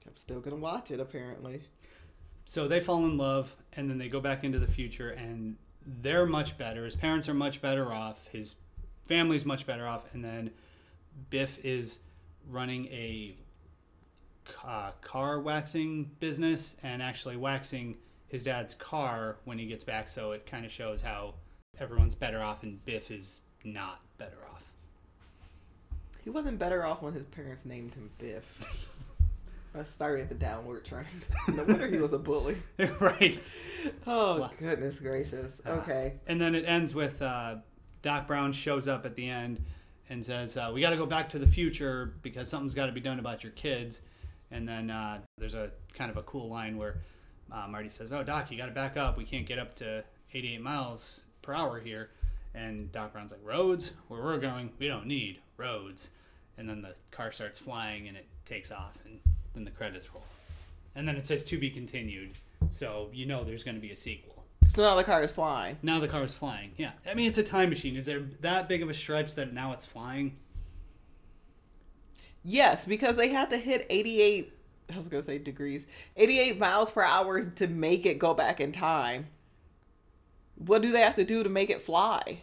I'm 0.05 0.17
still 0.17 0.41
gonna 0.41 0.57
watch 0.57 0.91
it 0.91 0.99
apparently. 0.99 1.61
So 2.47 2.67
they 2.67 2.81
fall 2.81 3.05
in 3.05 3.17
love, 3.17 3.55
and 3.73 3.89
then 3.89 3.97
they 3.97 4.09
go 4.09 4.19
back 4.19 4.43
into 4.43 4.59
the 4.59 4.67
future, 4.67 5.09
and 5.11 5.55
they're 5.85 6.25
much 6.25 6.57
better. 6.57 6.85
His 6.85 6.95
parents 6.95 7.29
are 7.29 7.33
much 7.33 7.61
better 7.61 7.91
off. 7.91 8.27
His 8.27 8.55
family's 9.05 9.45
much 9.45 9.65
better 9.65 9.87
off, 9.87 10.03
and 10.13 10.23
then 10.23 10.51
Biff 11.29 11.63
is 11.63 11.99
running 12.49 12.87
a 12.87 13.35
uh, 14.63 14.91
car 15.01 15.39
waxing 15.39 16.11
business 16.19 16.75
and 16.83 17.01
actually 17.01 17.37
waxing 17.37 17.97
his 18.27 18.43
dad's 18.43 18.73
car 18.73 19.37
when 19.45 19.57
he 19.57 19.65
gets 19.65 19.83
back. 19.83 20.09
So 20.09 20.31
it 20.31 20.45
kind 20.45 20.65
of 20.65 20.71
shows 20.71 21.01
how 21.01 21.35
everyone's 21.79 22.15
better 22.15 22.41
off, 22.41 22.63
and 22.63 22.83
Biff 22.85 23.11
is 23.11 23.41
not 23.63 24.01
better 24.17 24.37
off. 24.51 24.63
He 26.23 26.29
wasn't 26.31 26.57
better 26.57 26.83
off 26.85 27.01
when 27.01 27.13
his 27.13 27.25
parents 27.25 27.65
named 27.65 27.93
him 27.93 28.09
Biff. 28.17 28.87
I 29.77 29.83
started 29.83 30.21
at 30.23 30.29
the 30.29 30.35
downward 30.35 30.85
trend. 30.85 31.07
No 31.49 31.63
wonder 31.63 31.87
he 31.87 31.97
was 31.97 32.13
a 32.13 32.17
bully. 32.19 32.55
right. 32.99 33.39
Oh 34.07 34.39
Wow. 34.41 34.51
goodness 34.59 34.99
gracious. 34.99 35.61
Okay. 35.65 36.13
And 36.27 36.39
then 36.39 36.55
it 36.55 36.63
ends 36.65 36.95
with 36.95 37.21
uh, 37.21 37.55
Doc 38.01 38.27
Brown 38.27 38.53
shows 38.53 38.87
up 38.87 39.05
at 39.05 39.15
the 39.15 39.27
end 39.29 39.63
and 40.09 40.23
says, 40.25 40.55
uh, 40.57 40.71
"We 40.73 40.81
got 40.81 40.91
to 40.91 40.97
go 40.97 41.05
back 41.05 41.29
to 41.29 41.39
the 41.39 41.47
future 41.47 42.13
because 42.21 42.49
something's 42.49 42.73
got 42.73 42.85
to 42.87 42.91
be 42.91 43.01
done 43.01 43.19
about 43.19 43.43
your 43.43 43.51
kids." 43.53 44.01
And 44.51 44.67
then 44.67 44.89
uh, 44.91 45.19
there's 45.37 45.55
a 45.55 45.71
kind 45.93 46.09
of 46.11 46.17
a 46.17 46.23
cool 46.23 46.47
line 46.49 46.77
where 46.77 46.97
uh, 47.51 47.67
Marty 47.67 47.89
says, 47.89 48.13
"Oh, 48.13 48.23
Doc, 48.23 48.51
you 48.51 48.57
got 48.57 48.67
to 48.67 48.71
back 48.71 48.95
up. 48.97 49.17
We 49.17 49.25
can't 49.25 49.45
get 49.45 49.59
up 49.59 49.75
to 49.77 50.03
88 50.33 50.61
miles 50.61 51.19
per 51.41 51.53
hour 51.53 51.79
here." 51.79 52.11
And 52.53 52.91
Doc 52.91 53.11
Brown's 53.13 53.31
like, 53.31 53.41
"Roads? 53.43 53.91
Where 54.07 54.21
we're 54.23 54.37
going, 54.37 54.71
we 54.79 54.87
don't 54.87 55.07
need 55.07 55.39
roads." 55.57 56.09
And 56.57 56.69
then 56.69 56.81
the 56.81 56.95
car 57.11 57.31
starts 57.33 57.59
flying 57.59 58.07
and 58.07 58.15
it 58.15 58.27
takes 58.45 58.71
off, 58.71 58.97
and 59.05 59.19
then 59.55 59.65
the 59.65 59.71
credits 59.71 60.13
roll. 60.13 60.23
And 60.95 61.07
then 61.07 61.15
it 61.15 61.25
says 61.25 61.43
"To 61.45 61.57
be 61.57 61.69
continued," 61.69 62.37
so 62.69 63.09
you 63.11 63.25
know 63.25 63.43
there's 63.43 63.63
going 63.63 63.75
to 63.75 63.81
be 63.81 63.91
a 63.91 63.95
sequel. 63.95 64.43
So 64.67 64.81
now 64.81 64.95
the 64.95 65.03
car 65.03 65.23
is 65.23 65.31
flying. 65.31 65.77
Now 65.81 65.99
the 65.99 66.07
car 66.07 66.23
is 66.23 66.33
flying. 66.33 66.71
Yeah. 66.77 66.91
I 67.09 67.13
mean, 67.13 67.27
it's 67.27 67.37
a 67.37 67.43
time 67.43 67.69
machine. 67.69 67.95
Is 67.95 68.05
there 68.05 68.21
that 68.41 68.67
big 68.67 68.81
of 68.81 68.89
a 68.89 68.93
stretch 68.93 69.35
that 69.35 69.53
now 69.53 69.71
it's 69.73 69.85
flying? 69.85 70.37
Yes, 72.43 72.85
because 72.85 73.15
they 73.15 73.29
had 73.29 73.49
to 73.51 73.57
hit 73.57 73.85
88 73.89 74.55
I 74.93 74.97
was 74.97 75.07
going 75.07 75.23
to 75.23 75.25
say 75.25 75.37
degrees. 75.37 75.85
88 76.15 76.59
miles 76.59 76.91
per 76.91 77.01
hour 77.01 77.41
to 77.43 77.67
make 77.67 78.05
it 78.05 78.19
go 78.19 78.33
back 78.33 78.59
in 78.59 78.71
time. 78.71 79.27
What 80.55 80.81
do 80.81 80.91
they 80.91 81.01
have 81.01 81.15
to 81.15 81.23
do 81.23 81.43
to 81.43 81.49
make 81.49 81.69
it 81.69 81.81
fly? 81.81 82.41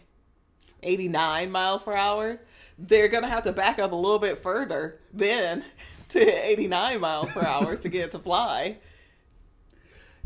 89 0.82 1.50
miles 1.50 1.82
per 1.82 1.94
hour? 1.94 2.40
They're 2.78 3.08
going 3.08 3.22
to 3.22 3.28
have 3.28 3.44
to 3.44 3.52
back 3.52 3.78
up 3.78 3.92
a 3.92 3.96
little 3.96 4.18
bit 4.18 4.38
further 4.38 4.98
then 5.12 5.64
to 6.10 6.20
89 6.20 7.00
miles 7.00 7.30
per 7.30 7.42
hour 7.42 7.76
to 7.76 7.88
get 7.88 8.06
it 8.06 8.10
to 8.12 8.18
fly. 8.18 8.78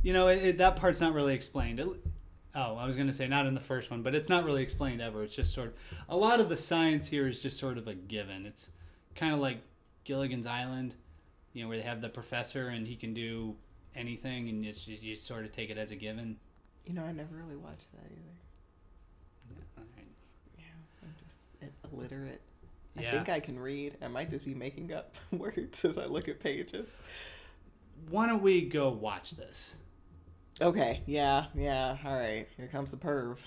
You 0.02 0.12
know, 0.12 0.28
it, 0.28 0.44
it, 0.44 0.58
that 0.58 0.76
part's 0.76 1.00
not 1.00 1.14
really 1.14 1.34
explained. 1.34 1.80
It, 1.80 1.88
oh, 2.54 2.76
I 2.76 2.86
was 2.86 2.96
going 2.96 3.08
to 3.08 3.14
say 3.14 3.28
not 3.28 3.46
in 3.46 3.54
the 3.54 3.60
first 3.60 3.90
one, 3.90 4.02
but 4.02 4.14
it's 4.14 4.28
not 4.28 4.44
really 4.44 4.62
explained 4.62 5.00
ever. 5.00 5.22
It's 5.22 5.34
just 5.34 5.54
sort 5.54 5.68
of 5.68 5.74
a 6.08 6.16
lot 6.16 6.40
of 6.40 6.48
the 6.48 6.56
science 6.56 7.06
here 7.06 7.28
is 7.28 7.42
just 7.42 7.58
sort 7.58 7.78
of 7.78 7.88
a 7.88 7.94
given. 7.94 8.46
It's 8.46 8.68
kind 9.14 9.34
of 9.34 9.40
like 9.40 9.58
Gilligan's 10.04 10.46
Island, 10.46 10.94
you 11.52 11.62
know, 11.62 11.68
where 11.68 11.78
they 11.78 11.84
have 11.84 12.00
the 12.00 12.08
professor 12.08 12.68
and 12.68 12.86
he 12.86 12.96
can 12.96 13.12
do 13.14 13.56
anything, 13.96 14.48
and 14.48 14.64
it's, 14.64 14.86
you 14.86 15.14
just 15.14 15.26
sort 15.26 15.44
of 15.44 15.52
take 15.52 15.70
it 15.70 15.78
as 15.78 15.90
a 15.90 15.96
given. 15.96 16.36
You 16.86 16.94
know, 16.94 17.02
I 17.02 17.12
never 17.12 17.34
really 17.34 17.56
watched 17.56 17.90
that 17.92 18.06
either. 18.06 18.36
All 19.78 19.84
right. 19.96 20.06
Yeah, 20.58 20.64
I'm 21.02 21.14
just 21.24 21.38
illiterate. 21.96 22.40
I 22.96 23.02
think 23.10 23.28
I 23.28 23.40
can 23.40 23.58
read. 23.58 23.96
I 24.02 24.08
might 24.08 24.30
just 24.30 24.44
be 24.44 24.54
making 24.54 24.92
up 24.92 25.16
words 25.30 25.84
as 25.84 25.98
I 25.98 26.06
look 26.06 26.28
at 26.28 26.40
pages. 26.40 26.88
Why 28.08 28.26
don't 28.26 28.42
we 28.42 28.62
go 28.62 28.90
watch 28.90 29.32
this? 29.32 29.74
Okay, 30.60 31.02
yeah, 31.06 31.46
yeah, 31.54 31.98
all 32.04 32.14
right. 32.18 32.46
Here 32.56 32.68
comes 32.68 32.90
the 32.90 32.96
perv. 32.96 33.38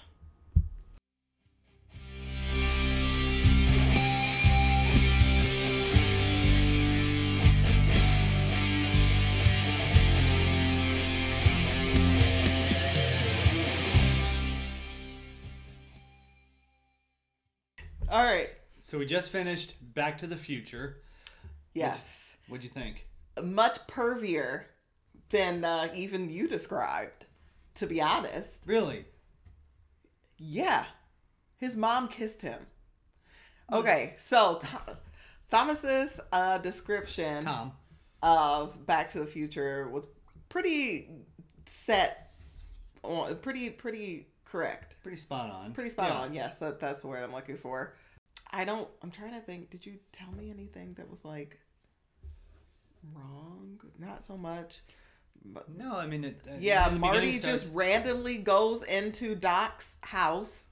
All 18.11 18.23
right. 18.23 18.47
So 18.79 18.97
we 18.97 19.05
just 19.05 19.29
finished 19.29 19.75
Back 19.93 20.17
to 20.19 20.27
the 20.27 20.35
Future. 20.35 20.97
Yes. 21.73 22.35
What'd 22.47 22.63
you 22.63 22.69
think? 22.69 23.07
Much 23.43 23.77
pervier 23.87 24.63
than 25.29 25.63
uh, 25.63 25.89
even 25.93 26.29
you 26.29 26.47
described, 26.47 27.27
to 27.75 27.85
be 27.85 28.01
honest. 28.01 28.63
Really? 28.65 29.05
Yeah. 30.39 30.85
His 31.57 31.77
mom 31.77 32.07
kissed 32.07 32.41
him. 32.41 32.65
Okay, 33.71 34.15
so 34.17 34.59
Th- 34.59 34.97
Thomas's 35.51 36.19
uh, 36.31 36.57
description 36.57 37.43
Tom. 37.43 37.73
of 38.23 38.87
Back 38.87 39.11
to 39.11 39.19
the 39.19 39.27
Future 39.27 39.87
was 39.87 40.07
pretty 40.47 41.09
set 41.67 42.31
on, 43.03 43.35
pretty 43.37 43.69
pretty 43.69 44.29
correct. 44.51 44.95
Pretty 45.01 45.17
spot 45.17 45.49
on. 45.51 45.73
Pretty 45.73 45.89
spot 45.89 46.09
Yeah. 46.09 46.17
on. 46.19 46.33
Yes, 46.33 46.59
that, 46.59 46.79
that's 46.79 47.01
the 47.01 47.07
word 47.07 47.23
I'm 47.23 47.33
looking 47.33 47.57
for. 47.57 47.93
I 48.51 48.65
don't. 48.65 48.87
I'm 49.03 49.11
trying 49.11 49.33
to 49.33 49.41
think. 49.41 49.69
Did 49.69 49.85
you 49.85 49.99
tell 50.11 50.31
me 50.31 50.49
anything 50.49 50.93
that 50.95 51.09
was 51.09 51.23
like 51.23 51.59
wrong? 53.13 53.79
Not 53.97 54.23
so 54.23 54.37
much. 54.37 54.81
But 55.45 55.69
No, 55.69 55.95
I 55.95 56.05
mean, 56.05 56.25
it, 56.25 56.41
uh, 56.49 56.55
yeah, 56.59 56.89
Marty 56.99 57.33
starts- 57.37 57.63
just 57.63 57.73
randomly 57.73 58.37
goes 58.37 58.83
into 58.83 59.35
Doc's 59.35 59.95
house, 60.01 60.65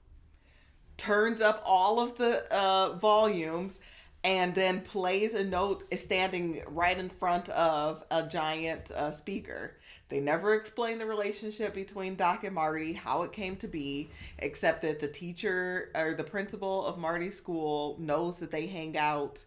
turns 0.98 1.40
up 1.40 1.62
all 1.64 2.00
of 2.00 2.18
the 2.18 2.44
uh, 2.54 2.92
volumes, 2.96 3.80
and 4.22 4.54
then 4.54 4.82
plays 4.82 5.32
a 5.32 5.42
note 5.44 5.84
standing 5.96 6.62
right 6.66 6.98
in 6.98 7.08
front 7.08 7.48
of 7.50 8.04
a 8.10 8.26
giant 8.26 8.90
uh, 8.90 9.10
speaker. 9.10 9.78
They 10.08 10.20
never 10.20 10.54
explain 10.54 10.98
the 10.98 11.04
relationship 11.06 11.74
between 11.74 12.14
Doc 12.16 12.42
and 12.44 12.54
Marty, 12.54 12.94
how 12.94 13.22
it 13.24 13.32
came 13.32 13.56
to 13.56 13.68
be, 13.68 14.08
except 14.38 14.80
that 14.82 15.00
the 15.00 15.08
teacher 15.08 15.90
or 15.94 16.14
the 16.14 16.24
principal 16.24 16.86
of 16.86 16.96
Marty's 16.98 17.36
school 17.36 17.96
knows 17.98 18.38
that 18.38 18.50
they 18.50 18.66
hang 18.66 18.96
out 18.96 19.44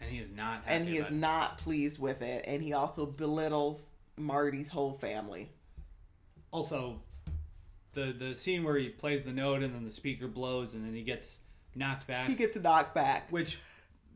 and 0.00 0.10
he 0.10 0.18
is 0.18 0.30
not. 0.30 0.62
Happy 0.64 0.76
and 0.76 0.88
he 0.88 0.98
is 0.98 1.06
it. 1.06 1.12
not 1.12 1.58
pleased 1.58 1.98
with 1.98 2.22
it. 2.22 2.44
And 2.46 2.62
he 2.62 2.72
also 2.74 3.06
belittles 3.06 3.86
Marty's 4.16 4.68
whole 4.68 4.92
family. 4.92 5.50
Also, 6.52 7.00
the 7.94 8.12
the 8.16 8.34
scene 8.34 8.62
where 8.62 8.76
he 8.76 8.88
plays 8.90 9.24
the 9.24 9.32
note 9.32 9.62
and 9.62 9.74
then 9.74 9.84
the 9.84 9.90
speaker 9.90 10.28
blows 10.28 10.74
and 10.74 10.84
then 10.84 10.94
he 10.94 11.02
gets 11.02 11.38
knocked 11.74 12.06
back, 12.06 12.28
He 12.28 12.34
gets 12.36 12.56
knocked 12.58 12.94
back. 12.94 13.30
which 13.30 13.58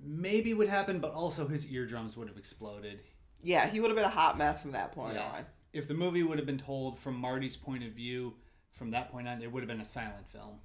maybe 0.00 0.54
would 0.54 0.68
happen, 0.68 1.00
but 1.00 1.12
also 1.12 1.48
his 1.48 1.66
eardrums 1.66 2.16
would 2.16 2.28
have 2.28 2.36
exploded. 2.36 3.00
Yeah, 3.42 3.66
he 3.66 3.80
would 3.80 3.90
have 3.90 3.96
been 3.96 4.04
a 4.04 4.08
hot 4.08 4.38
mess 4.38 4.60
from 4.60 4.72
that 4.72 4.92
point 4.92 5.14
Yeah. 5.14 5.26
on. 5.26 5.46
If 5.72 5.86
the 5.86 5.94
movie 5.94 6.22
would 6.22 6.38
have 6.38 6.46
been 6.46 6.58
told 6.58 6.98
from 6.98 7.16
Marty's 7.16 7.56
point 7.56 7.84
of 7.84 7.92
view, 7.92 8.34
from 8.72 8.90
that 8.92 9.10
point 9.10 9.28
on, 9.28 9.42
it 9.42 9.52
would 9.52 9.62
have 9.62 9.68
been 9.68 9.80
a 9.80 9.84
silent 9.84 10.28
film. 10.28 10.58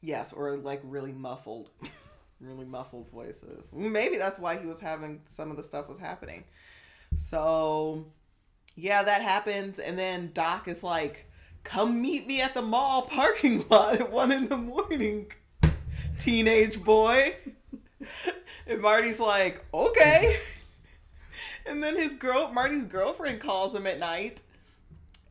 Yes, 0.00 0.32
or 0.32 0.56
like 0.56 0.80
really 0.84 1.12
muffled, 1.12 1.70
really 2.40 2.64
muffled 2.64 3.10
voices. 3.10 3.70
Maybe 3.72 4.16
that's 4.18 4.38
why 4.38 4.56
he 4.56 4.66
was 4.66 4.80
having 4.80 5.20
some 5.26 5.50
of 5.50 5.56
the 5.56 5.62
stuff 5.62 5.88
was 5.88 5.98
happening. 5.98 6.44
So, 7.14 8.06
yeah, 8.74 9.02
that 9.02 9.22
happens, 9.22 9.78
and 9.78 9.98
then 9.98 10.30
Doc 10.34 10.68
is 10.68 10.82
like, 10.82 11.26
"Come 11.62 12.00
meet 12.00 12.26
me 12.26 12.40
at 12.40 12.54
the 12.54 12.62
mall 12.62 13.02
parking 13.02 13.64
lot 13.70 14.00
at 14.00 14.10
one 14.10 14.32
in 14.32 14.48
the 14.48 14.56
morning, 14.56 15.30
teenage 16.18 16.82
boy." 16.82 17.36
And 18.66 18.80
Marty's 18.80 19.20
like, 19.20 19.64
"Okay." 19.72 20.36
And 21.66 21.82
then 21.82 21.96
his 21.96 22.12
girl, 22.14 22.50
Marty's 22.52 22.84
girlfriend, 22.86 23.40
calls 23.40 23.74
him 23.76 23.86
at 23.86 23.98
night. 23.98 24.42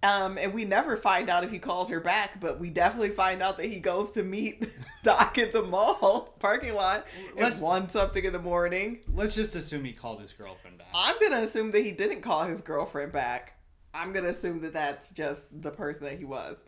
Um, 0.04 0.40
and 0.40 0.52
we 0.52 0.66
never 0.66 0.98
find 0.98 1.30
out 1.30 1.44
if 1.44 1.52
he 1.52 1.60
calls 1.60 1.90
her 1.90 2.00
back, 2.00 2.40
but 2.40 2.60
we 2.60 2.72
definitely 2.72 3.12
find 3.12 3.40
out 3.44 3.58
that 3.58 3.68
he 3.68 3.80
goes 3.80 4.10
to 4.12 4.24
meet 4.24 4.66
Doc 5.04 5.38
at 5.38 5.54
the 5.54 5.62
mall 5.62 6.34
parking 6.40 6.74
lot 6.74 7.06
Let's- 7.36 7.58
at 7.58 7.64
one 7.64 7.88
something 7.88 8.24
in 8.26 8.34
the 8.34 8.40
morning. 8.40 9.02
Let's 9.14 9.36
just 9.36 9.56
assume 9.56 9.84
he 9.86 9.94
called 9.94 10.20
his 10.22 10.32
girlfriend 10.34 10.80
back. 10.80 10.88
I'm 10.96 11.16
gonna 11.22 11.44
assume 11.44 11.70
that 11.72 11.84
he 11.86 11.92
didn't 11.92 12.22
call 12.22 12.46
his 12.46 12.62
girlfriend 12.62 13.12
back. 13.12 13.60
I'm 13.94 14.12
gonna 14.12 14.30
assume 14.30 14.62
that 14.62 14.74
that's 14.74 15.12
just 15.12 15.62
the 15.62 15.70
person 15.70 16.06
that 16.06 16.18
he 16.18 16.26
was. 16.26 16.64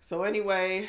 So 0.00 0.22
anyway, 0.22 0.88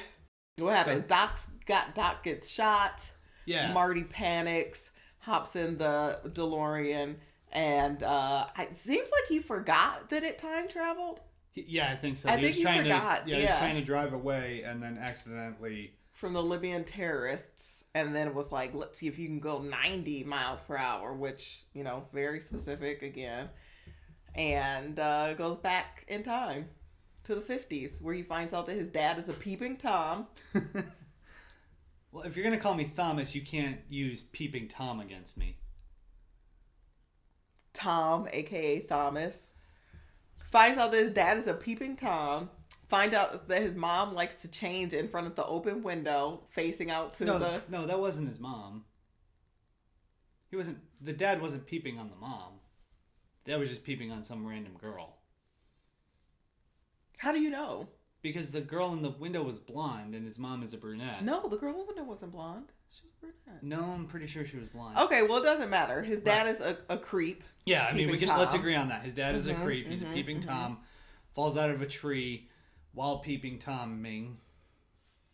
what 0.59 0.75
happened? 0.75 1.05
So- 1.09 1.15
Doc's 1.15 1.47
got 1.65 1.95
Doc 1.95 2.23
gets 2.23 2.49
shot. 2.51 3.09
yeah, 3.45 3.73
Marty 3.73 4.03
panics, 4.03 4.91
hops 5.19 5.55
in 5.55 5.79
the 5.79 6.19
DeLorean, 6.27 7.15
and 7.51 8.03
uh, 8.03 8.45
it 8.59 8.75
seems 8.77 9.09
like 9.11 9.27
he 9.29 9.39
forgot 9.39 10.09
that 10.09 10.23
it 10.23 10.37
time 10.39 10.67
traveled 10.67 11.21
yeah, 11.53 11.91
I 11.91 11.95
think 11.97 12.17
so. 12.17 12.29
I 12.29 12.37
he 12.37 12.43
think 12.43 12.65
was 12.65 12.73
he 12.73 12.79
forgot, 12.79 13.25
To, 13.25 13.29
yeah, 13.29 13.35
he 13.37 13.43
yeah. 13.43 13.49
was 13.51 13.59
trying 13.59 13.75
to 13.75 13.83
drive 13.83 14.13
away 14.13 14.63
and 14.65 14.81
then 14.81 14.97
accidentally. 14.97 15.93
from 16.13 16.33
the 16.33 16.41
Libyan 16.43 16.83
terrorists, 16.85 17.83
and 17.93 18.15
then 18.15 18.33
was 18.33 18.51
like, 18.51 18.73
let's 18.73 18.99
see 18.99 19.07
if 19.07 19.19
you 19.19 19.27
can 19.27 19.39
go 19.39 19.59
90 19.59 20.23
miles 20.23 20.61
per 20.61 20.77
hour, 20.77 21.13
which 21.13 21.63
you 21.73 21.83
know, 21.83 22.05
very 22.13 22.39
specific 22.39 23.01
again, 23.01 23.49
and 24.35 24.97
uh, 24.99 25.33
goes 25.33 25.57
back 25.57 26.05
in 26.07 26.23
time 26.23 26.69
to 27.23 27.35
the 27.35 27.41
50s, 27.41 28.01
where 28.01 28.13
he 28.13 28.23
finds 28.23 28.53
out 28.53 28.65
that 28.67 28.73
his 28.75 28.87
dad 28.87 29.19
is 29.19 29.29
a 29.29 29.33
peeping 29.33 29.77
tom. 29.77 30.27
Well, 32.11 32.23
if 32.25 32.35
you're 32.35 32.43
gonna 32.43 32.57
call 32.59 32.73
me 32.75 32.85
Thomas, 32.85 33.33
you 33.33 33.41
can't 33.41 33.79
use 33.89 34.23
peeping 34.23 34.67
Tom 34.67 34.99
against 34.99 35.37
me. 35.37 35.57
Tom, 37.81 38.27
aka 38.31 38.81
Thomas, 38.81 39.51
finds 40.51 40.77
out 40.77 40.91
that 40.91 40.99
his 40.99 41.11
dad 41.11 41.37
is 41.37 41.47
a 41.47 41.53
peeping 41.55 41.95
Tom. 41.95 42.49
Find 42.87 43.13
out 43.13 43.47
that 43.47 43.61
his 43.61 43.73
mom 43.73 44.13
likes 44.13 44.35
to 44.35 44.47
change 44.47 44.93
in 44.93 45.07
front 45.07 45.25
of 45.25 45.35
the 45.35 45.45
open 45.45 45.81
window, 45.81 46.43
facing 46.49 46.91
out 46.91 47.15
to 47.15 47.25
No, 47.25 47.39
the. 47.39 47.63
no, 47.69 47.87
that 47.87 47.99
wasn't 47.99 48.27
his 48.27 48.39
mom. 48.39 48.83
He 50.49 50.57
wasn't. 50.57 50.79
The 50.99 51.13
dad 51.13 51.41
wasn't 51.41 51.65
peeping 51.65 51.97
on 51.97 52.09
the 52.09 52.15
mom. 52.17 52.59
Dad 53.45 53.57
was 53.57 53.69
just 53.69 53.83
peeping 53.83 54.11
on 54.11 54.23
some 54.23 54.45
random 54.45 54.73
girl 54.79 55.17
How 57.17 57.31
do 57.31 57.41
you 57.41 57.49
know? 57.49 57.87
Because 58.21 58.51
the 58.51 58.61
girl 58.61 58.93
in 58.93 59.01
the 59.01 59.09
window 59.11 59.43
was 59.43 59.59
blonde 59.59 60.15
and 60.15 60.25
his 60.25 60.37
mom 60.37 60.63
is 60.63 60.73
a 60.73 60.77
brunette. 60.77 61.23
No, 61.23 61.47
the 61.47 61.57
girl 61.57 61.71
in 61.73 61.79
the 61.79 61.85
window 61.85 62.03
wasn't 62.03 62.31
blonde. 62.31 62.71
She 62.91 63.01
was 63.05 63.13
brunette. 63.19 63.63
No, 63.63 63.81
I'm 63.81 64.05
pretty 64.05 64.27
sure 64.27 64.45
she 64.45 64.57
was 64.57 64.67
blonde. 64.69 64.97
Okay, 64.97 65.23
well, 65.23 65.37
it 65.37 65.43
doesn't 65.43 65.69
matter. 65.69 66.01
His 66.01 66.21
dad 66.21 66.47
is 66.47 66.59
a, 66.61 66.77
a 66.89 66.97
creep. 66.97 67.43
Yeah, 67.65 67.87
I 67.89 67.93
mean, 67.93 68.09
we 68.09 68.17
can 68.17 68.29
let's 68.29 68.53
agree 68.53 68.75
on 68.75 68.89
that. 68.89 69.03
His 69.03 69.13
dad 69.13 69.35
is 69.35 69.47
a 69.47 69.53
Mhm, 69.53 69.63
creep. 69.63 69.87
He's 69.87 70.03
mhm, 70.03 70.11
a 70.11 70.13
peeping 70.13 70.39
mhm. 70.39 70.45
tom. 70.47 70.79
Falls 71.35 71.57
out 71.57 71.69
of 71.69 71.81
a 71.81 71.87
tree 71.87 72.49
while 72.93 73.19
peeping 73.19 73.59
Tom 73.59 74.01
Ming. 74.01 74.37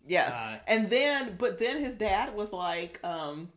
Yes. 0.05 0.31
Uh, 0.31 0.59
and 0.67 0.89
then, 0.89 1.35
but 1.37 1.59
then 1.59 1.77
his 1.79 1.95
dad 1.95 2.35
was 2.35 2.53
like, 2.53 2.99
um, 3.03 3.49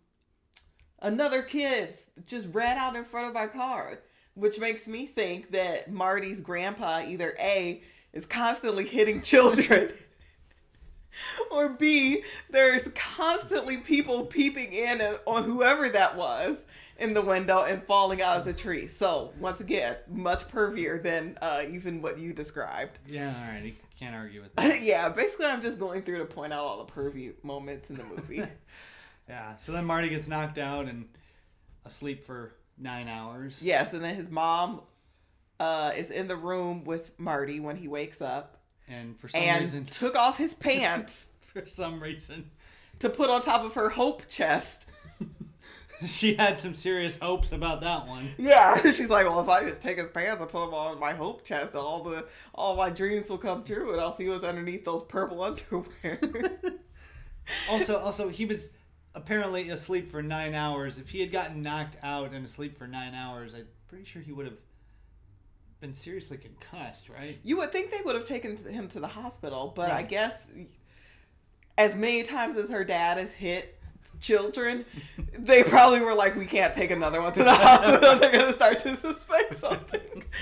another 1.01 1.43
kid 1.43 1.95
just 2.27 2.49
ran 2.53 2.77
out 2.79 2.97
in 2.97 3.05
front 3.05 3.29
of 3.29 3.37
our 3.37 3.49
car, 3.49 4.01
which 4.35 4.59
makes 4.59 4.89
me 4.89 5.07
think 5.07 5.51
that 5.53 5.91
Marty's 5.93 6.41
grandpa 6.41 7.03
either 7.07 7.37
A, 7.39 7.83
is 8.13 8.27
constantly 8.27 8.87
hitting 8.87 9.21
children. 9.23 9.91
Or 11.51 11.71
B, 11.71 12.23
there's 12.51 12.87
constantly 12.95 13.77
people 13.79 14.25
peeping 14.27 14.73
in 14.73 15.01
on 15.27 15.43
whoever 15.43 15.89
that 15.89 16.17
was 16.17 16.65
in 16.99 17.15
the 17.15 17.21
window 17.21 17.65
and 17.65 17.83
falling 17.83 18.23
out 18.23 18.39
of 18.39 18.45
the 18.45 18.53
tree. 18.53 18.87
So, 18.87 19.33
once 19.41 19.61
again, 19.61 19.97
much 20.09 20.47
pervier 20.49 21.03
than 21.03 21.37
uh, 21.43 21.63
even 21.69 22.01
what 22.01 22.19
you 22.19 22.33
described. 22.33 22.99
Yeah, 23.09 23.35
all 23.37 23.53
right. 23.53 23.65
You 23.65 23.73
can't 23.99 24.15
argue 24.15 24.41
with 24.43 24.55
that. 24.57 24.81
yeah, 24.83 25.09
basically, 25.09 25.47
I'm 25.47 25.61
just 25.61 25.81
going 25.81 26.03
through 26.03 26.19
to 26.19 26.27
point 26.27 26.53
out 26.53 26.65
all 26.65 26.85
the 26.85 26.93
pervy 26.93 27.33
moments 27.43 27.91
in 27.91 27.97
the 27.97 28.05
movie. 28.05 28.43
Yeah. 29.29 29.57
So 29.59 29.71
then 29.73 29.85
Marty 29.85 30.09
gets 30.09 30.27
knocked 30.27 30.59
out 30.59 30.87
and 30.87 31.07
asleep 31.85 32.25
for 32.25 32.55
nine 32.77 33.07
hours. 33.07 33.61
yes, 33.63 33.93
and 33.95 34.03
then 34.03 34.17
his 34.17 34.29
mom 34.29 34.81
uh, 35.61 35.93
is 35.95 36.11
in 36.11 36.27
the 36.27 36.37
room 36.37 36.85
with 36.85 37.13
Marty 37.19 37.61
when 37.61 37.77
he 37.77 37.87
wakes 37.87 38.23
up 38.23 38.57
And 38.89 39.17
for 39.21 39.29
some 39.29 39.43
and 39.43 39.61
reason, 39.61 39.85
took 39.91 40.17
off 40.17 40.39
his 40.39 40.55
pants 40.55 41.29
for 41.41 41.67
some 41.67 42.03
reason, 42.03 42.51
to 42.99 43.11
put 43.11 43.31
on 43.31 43.43
top 43.43 43.65
of 43.65 43.75
her 43.75 43.91
hope 43.91 44.27
chest. 44.27 44.89
she 46.07 46.35
had 46.35 46.59
some 46.59 46.75
serious 46.75 47.19
hopes 47.19 47.53
about 47.53 47.83
that 47.83 48.07
one. 48.07 48.27
Yeah, 48.39 48.81
she's 48.83 49.11
like, 49.11 49.27
well, 49.27 49.41
if 49.41 49.49
I 49.49 49.65
just 49.65 49.83
take 49.83 49.99
his 49.99 50.09
pants 50.09 50.41
and 50.41 50.51
put 50.51 50.65
them 50.65 50.75
on 50.75 50.99
my 50.99 51.13
hope 51.13 51.45
chest, 51.45 51.75
all 51.75 52.03
the 52.03 52.27
all 52.55 52.75
my 52.75 52.89
dreams 52.89 53.29
will 53.29 53.39
come 53.39 53.63
true, 53.63 53.93
and 53.93 54.01
I'll 54.01 54.17
see 54.17 54.29
what's 54.29 54.45
underneath 54.45 54.85
those 54.85 55.03
purple 55.03 55.43
underwear. 55.43 56.19
Also, 57.71 57.99
also 57.99 58.29
he 58.29 58.47
was 58.47 58.71
apparently 59.15 59.71
asleep 59.71 60.11
for 60.11 60.23
nine 60.23 60.55
hours. 60.55 60.99
If 60.99 61.11
he 61.11 61.21
had 61.21 61.33
gotten 61.33 61.63
knocked 61.63 61.97
out 62.03 62.33
and 62.33 62.47
asleep 62.47 62.79
for 62.79 62.87
nine 62.87 63.13
hours, 63.13 63.55
I'm 63.55 63.67
pretty 63.89 64.05
sure 64.05 64.23
he 64.23 64.33
would 64.33 64.47
have 64.47 64.57
been 65.81 65.95
seriously 65.95 66.37
concussed, 66.37 67.09
right? 67.09 67.39
You 67.43 67.57
would 67.59 67.73
think 67.73 67.91
they 67.91 68.01
would 68.05 68.15
have 68.15 68.27
taken 68.27 68.57
him 68.57 68.89
to 68.89 69.01
the 69.01 69.07
hospital, 69.09 69.73
but 69.75 69.91
I 69.91 70.03
guess 70.03 70.47
as 71.79 71.97
many 71.97 72.23
times 72.23 72.57
as 72.57 72.71
her 72.71 72.85
dad 72.85 73.19
has 73.19 73.33
hit 73.33 73.79
children, 74.21 74.85
they 75.39 75.63
probably 75.63 76.01
were 76.01 76.15
like, 76.15 76.37
"We 76.37 76.47
can't 76.47 76.75
take 76.75 76.91
another 76.91 77.23
one 77.23 77.33
to 77.33 77.43
the 77.43 77.55
hospital. 77.55 78.17
They're 78.19 78.33
gonna 78.33 78.53
start 78.53 78.81
to 78.81 78.97
suspect 78.97 79.55
something." 79.55 80.25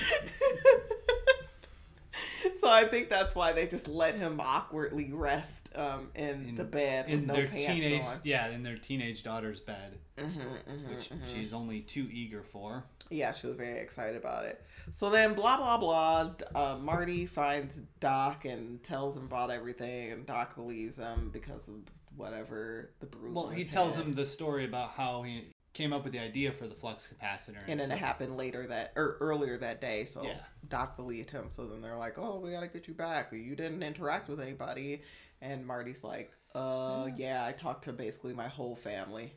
so 2.59 2.69
I 2.69 2.85
think 2.85 3.09
that's 3.09 3.35
why 3.35 3.53
they 3.53 3.67
just 3.67 3.87
let 3.87 4.15
him 4.15 4.39
awkwardly 4.39 5.11
rest 5.13 5.71
um, 5.75 6.09
in, 6.15 6.49
In- 6.49 6.55
the 6.55 6.63
bed 6.65 7.09
In 7.09 7.27
no 7.27 7.35
their 7.35 7.47
teenage, 7.47 8.03
on. 8.05 8.17
yeah, 8.23 8.47
in 8.49 8.63
their 8.63 8.77
teenage 8.77 9.23
daughter's 9.23 9.59
bed, 9.59 9.97
Mm-hmm, 10.17 10.39
mm-hmm, 10.41 10.89
which 10.93 11.09
mm-hmm. 11.09 11.33
she's 11.33 11.53
only 11.53 11.81
too 11.81 12.07
eager 12.11 12.43
for. 12.43 12.83
Yeah, 13.09 13.31
she 13.31 13.47
was 13.47 13.55
very 13.55 13.79
excited 13.79 14.15
about 14.15 14.45
it. 14.45 14.63
So 14.91 15.09
then, 15.09 15.33
blah 15.33 15.57
blah 15.57 15.77
blah. 15.77 16.31
Uh, 16.53 16.77
Marty 16.77 17.25
finds 17.25 17.81
Doc 17.99 18.45
and 18.45 18.83
tells 18.83 19.17
him 19.17 19.23
about 19.23 19.51
everything, 19.51 20.11
and 20.11 20.25
Doc 20.25 20.55
believes 20.55 20.97
him 20.97 21.29
because 21.31 21.67
of 21.67 21.75
whatever 22.15 22.91
the 22.99 23.05
bruise. 23.07 23.33
Well, 23.33 23.47
he 23.47 23.63
tells 23.63 23.95
head. 23.95 24.05
him 24.05 24.15
the 24.15 24.25
story 24.25 24.65
about 24.65 24.91
how 24.91 25.23
he 25.23 25.53
came 25.73 25.93
up 25.93 26.03
with 26.03 26.13
the 26.13 26.19
idea 26.19 26.51
for 26.51 26.67
the 26.67 26.73
flux 26.75 27.07
capacitor. 27.07 27.61
and 27.67 27.79
then 27.79 27.89
so- 27.89 27.93
it 27.93 27.99
happened 27.99 28.35
later 28.35 28.67
that 28.67 28.91
or 28.95 29.17
earlier 29.21 29.57
that 29.57 29.79
day. 29.79 30.05
So 30.05 30.23
Yeah. 30.23 30.39
Doc 30.67 30.95
believed 30.97 31.29
him. 31.29 31.47
So 31.49 31.67
then 31.67 31.81
they're 31.81 31.95
like, 31.97 32.17
"Oh, 32.17 32.39
we 32.39 32.51
gotta 32.51 32.67
get 32.67 32.87
you 32.87 32.93
back. 32.93 33.31
You 33.31 33.55
didn't 33.55 33.83
interact 33.83 34.29
with 34.29 34.39
anybody." 34.39 35.03
And 35.41 35.65
Marty's 35.65 36.03
like, 36.03 36.31
"Uh, 36.53 37.09
yeah, 37.15 37.45
I 37.45 37.53
talked 37.53 37.85
to 37.85 37.93
basically 37.93 38.33
my 38.33 38.47
whole 38.47 38.75
family." 38.75 39.35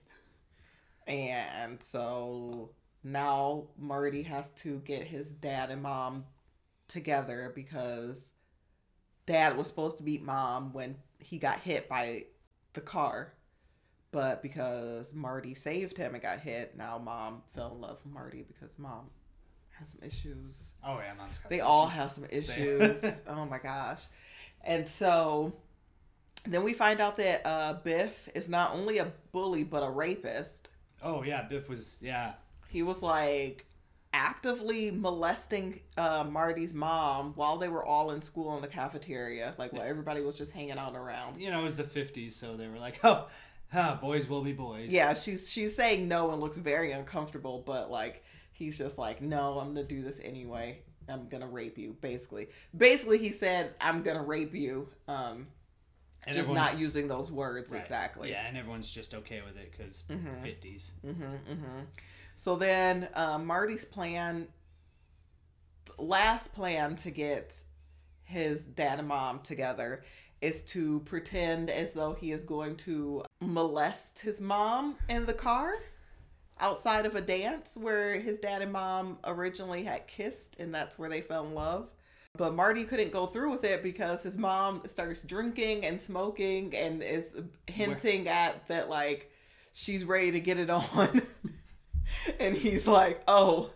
And 1.06 1.82
so 1.82 2.70
now 3.04 3.64
Marty 3.78 4.22
has 4.22 4.48
to 4.58 4.78
get 4.80 5.02
his 5.04 5.30
dad 5.30 5.70
and 5.70 5.82
mom 5.82 6.24
together 6.88 7.52
because 7.54 8.32
dad 9.26 9.56
was 9.56 9.66
supposed 9.66 9.98
to 9.98 10.04
meet 10.04 10.22
mom 10.22 10.72
when 10.72 10.96
he 11.18 11.38
got 11.38 11.60
hit 11.60 11.88
by 11.88 12.24
the 12.74 12.80
car. 12.80 13.32
But 14.10 14.42
because 14.42 15.14
Marty 15.14 15.54
saved 15.54 15.96
him 15.96 16.12
and 16.14 16.22
got 16.22 16.40
hit, 16.40 16.76
now 16.76 16.98
mom 16.98 17.42
fell 17.48 17.72
in 17.74 17.80
love 17.80 17.98
with 18.04 18.12
Marty 18.12 18.42
because 18.46 18.78
mom 18.78 19.08
has 19.78 19.88
some 19.88 20.02
issues. 20.06 20.74
Oh 20.84 20.98
yeah, 20.98 21.14
mom's 21.14 21.38
got 21.38 21.48
They 21.48 21.60
all 21.60 21.86
issues. 21.86 21.96
have 21.96 22.12
some 22.12 22.24
issues. 22.30 23.22
oh 23.26 23.46
my 23.46 23.58
gosh. 23.58 24.02
And 24.64 24.86
so 24.86 25.54
then 26.46 26.62
we 26.62 26.74
find 26.74 27.00
out 27.00 27.16
that 27.16 27.40
uh, 27.46 27.72
Biff 27.82 28.28
is 28.34 28.48
not 28.50 28.74
only 28.74 28.98
a 28.98 29.10
bully 29.32 29.64
but 29.64 29.82
a 29.82 29.88
rapist. 29.90 30.68
Oh 31.02 31.22
yeah, 31.22 31.42
Biff 31.42 31.68
was 31.70 31.98
yeah. 32.02 32.32
He 32.72 32.82
was 32.82 33.02
like 33.02 33.66
actively 34.14 34.90
molesting 34.90 35.80
uh, 35.96 36.24
Marty's 36.28 36.74
mom 36.74 37.32
while 37.34 37.56
they 37.58 37.68
were 37.68 37.84
all 37.84 38.10
in 38.12 38.22
school 38.22 38.56
in 38.56 38.62
the 38.62 38.68
cafeteria, 38.68 39.54
like 39.58 39.72
while 39.72 39.82
everybody 39.82 40.20
was 40.20 40.36
just 40.36 40.52
hanging 40.52 40.78
out 40.78 40.94
around. 40.96 41.40
You 41.40 41.50
know, 41.50 41.60
it 41.60 41.64
was 41.64 41.76
the 41.76 41.84
'50s, 41.84 42.32
so 42.32 42.56
they 42.56 42.68
were 42.68 42.78
like, 42.78 43.00
oh, 43.04 43.28
ah, 43.74 43.98
boys 44.00 44.28
will 44.28 44.42
be 44.42 44.52
boys. 44.52 44.88
Yeah, 44.90 45.14
she's 45.14 45.50
she's 45.52 45.74
saying 45.76 46.08
no 46.08 46.30
and 46.30 46.40
looks 46.40 46.56
very 46.56 46.92
uncomfortable, 46.92 47.62
but 47.64 47.90
like 47.90 48.24
he's 48.52 48.78
just 48.78 48.98
like, 48.98 49.20
no, 49.20 49.58
I'm 49.58 49.68
gonna 49.74 49.84
do 49.84 50.02
this 50.02 50.20
anyway. 50.22 50.80
I'm 51.08 51.28
gonna 51.28 51.48
rape 51.48 51.78
you, 51.78 51.96
basically. 52.00 52.48
Basically, 52.76 53.18
he 53.18 53.30
said, 53.30 53.74
I'm 53.80 54.02
gonna 54.02 54.22
rape 54.22 54.54
you. 54.54 54.88
Um, 55.08 55.48
and 56.24 56.36
just 56.36 56.48
not 56.48 56.78
using 56.78 57.08
those 57.08 57.32
words 57.32 57.72
right. 57.72 57.80
exactly. 57.80 58.30
Yeah, 58.30 58.46
and 58.46 58.56
everyone's 58.56 58.88
just 58.88 59.12
okay 59.14 59.42
with 59.44 59.56
it 59.56 59.72
because 59.72 60.04
Mhm. 60.08 60.40
'50s. 60.42 60.90
Mm-hmm, 61.04 61.22
mm-hmm. 61.24 61.80
So 62.36 62.56
then 62.56 63.08
uh, 63.14 63.38
Marty's 63.38 63.84
plan, 63.84 64.48
last 65.98 66.52
plan 66.52 66.96
to 66.96 67.10
get 67.10 67.62
his 68.24 68.64
dad 68.64 68.98
and 68.98 69.08
mom 69.08 69.40
together 69.40 70.02
is 70.40 70.62
to 70.62 71.00
pretend 71.00 71.70
as 71.70 71.92
though 71.92 72.14
he 72.14 72.32
is 72.32 72.42
going 72.42 72.76
to 72.76 73.24
molest 73.40 74.18
his 74.18 74.40
mom 74.40 74.96
in 75.08 75.24
the 75.26 75.32
car 75.32 75.74
outside 76.58 77.06
of 77.06 77.14
a 77.14 77.20
dance 77.20 77.76
where 77.76 78.18
his 78.20 78.38
dad 78.38 78.62
and 78.62 78.72
mom 78.72 79.18
originally 79.24 79.84
had 79.84 80.06
kissed 80.06 80.56
and 80.58 80.74
that's 80.74 80.98
where 80.98 81.08
they 81.08 81.20
fell 81.20 81.46
in 81.46 81.54
love. 81.54 81.88
But 82.36 82.54
Marty 82.54 82.84
couldn't 82.84 83.12
go 83.12 83.26
through 83.26 83.50
with 83.50 83.64
it 83.64 83.82
because 83.82 84.22
his 84.22 84.38
mom 84.38 84.82
starts 84.86 85.22
drinking 85.22 85.84
and 85.84 86.00
smoking 86.00 86.74
and 86.74 87.02
is 87.02 87.40
hinting 87.66 88.26
at 88.26 88.66
that 88.68 88.88
like 88.88 89.30
she's 89.72 90.04
ready 90.04 90.32
to 90.32 90.40
get 90.40 90.58
it 90.58 90.70
on. 90.70 91.20
and 92.40 92.56
he's 92.56 92.86
like, 92.86 93.22
"Oh, 93.28 93.70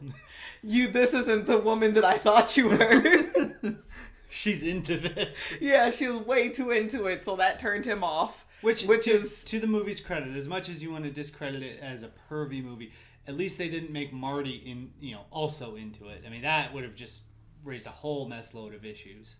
you 0.62 0.88
this 0.88 1.14
isn't 1.14 1.46
the 1.46 1.58
woman 1.58 1.94
that 1.94 2.04
I 2.04 2.18
thought 2.18 2.56
you 2.56 2.68
were." 2.70 3.76
She's 4.28 4.62
into 4.62 4.98
this, 4.98 5.56
yeah, 5.62 5.88
she 5.90 6.08
was 6.08 6.18
way 6.26 6.50
too 6.50 6.70
into 6.70 7.06
it, 7.06 7.24
so 7.24 7.36
that 7.36 7.58
turned 7.58 7.86
him 7.86 8.04
off. 8.04 8.44
which 8.60 8.82
Which 8.82 9.04
to, 9.06 9.12
is- 9.12 9.44
to 9.44 9.58
the 9.60 9.66
movie's 9.66 10.00
credit. 10.00 10.36
As 10.36 10.46
much 10.46 10.68
as 10.68 10.82
you 10.82 10.90
want 10.90 11.04
to 11.04 11.10
discredit 11.10 11.62
it 11.62 11.80
as 11.80 12.02
a 12.02 12.10
pervy 12.28 12.62
movie, 12.62 12.92
at 13.26 13.36
least 13.36 13.56
they 13.56 13.68
didn't 13.70 13.92
make 13.92 14.12
Marty 14.12 14.56
in 14.56 14.90
you 15.00 15.14
know 15.14 15.22
also 15.30 15.76
into 15.76 16.08
it. 16.08 16.22
I 16.26 16.30
mean, 16.30 16.42
that 16.42 16.74
would 16.74 16.84
have 16.84 16.94
just 16.94 17.22
raised 17.64 17.86
a 17.86 17.90
whole 17.90 18.28
mess 18.28 18.52
load 18.52 18.74
of 18.74 18.84
issues. 18.84 19.36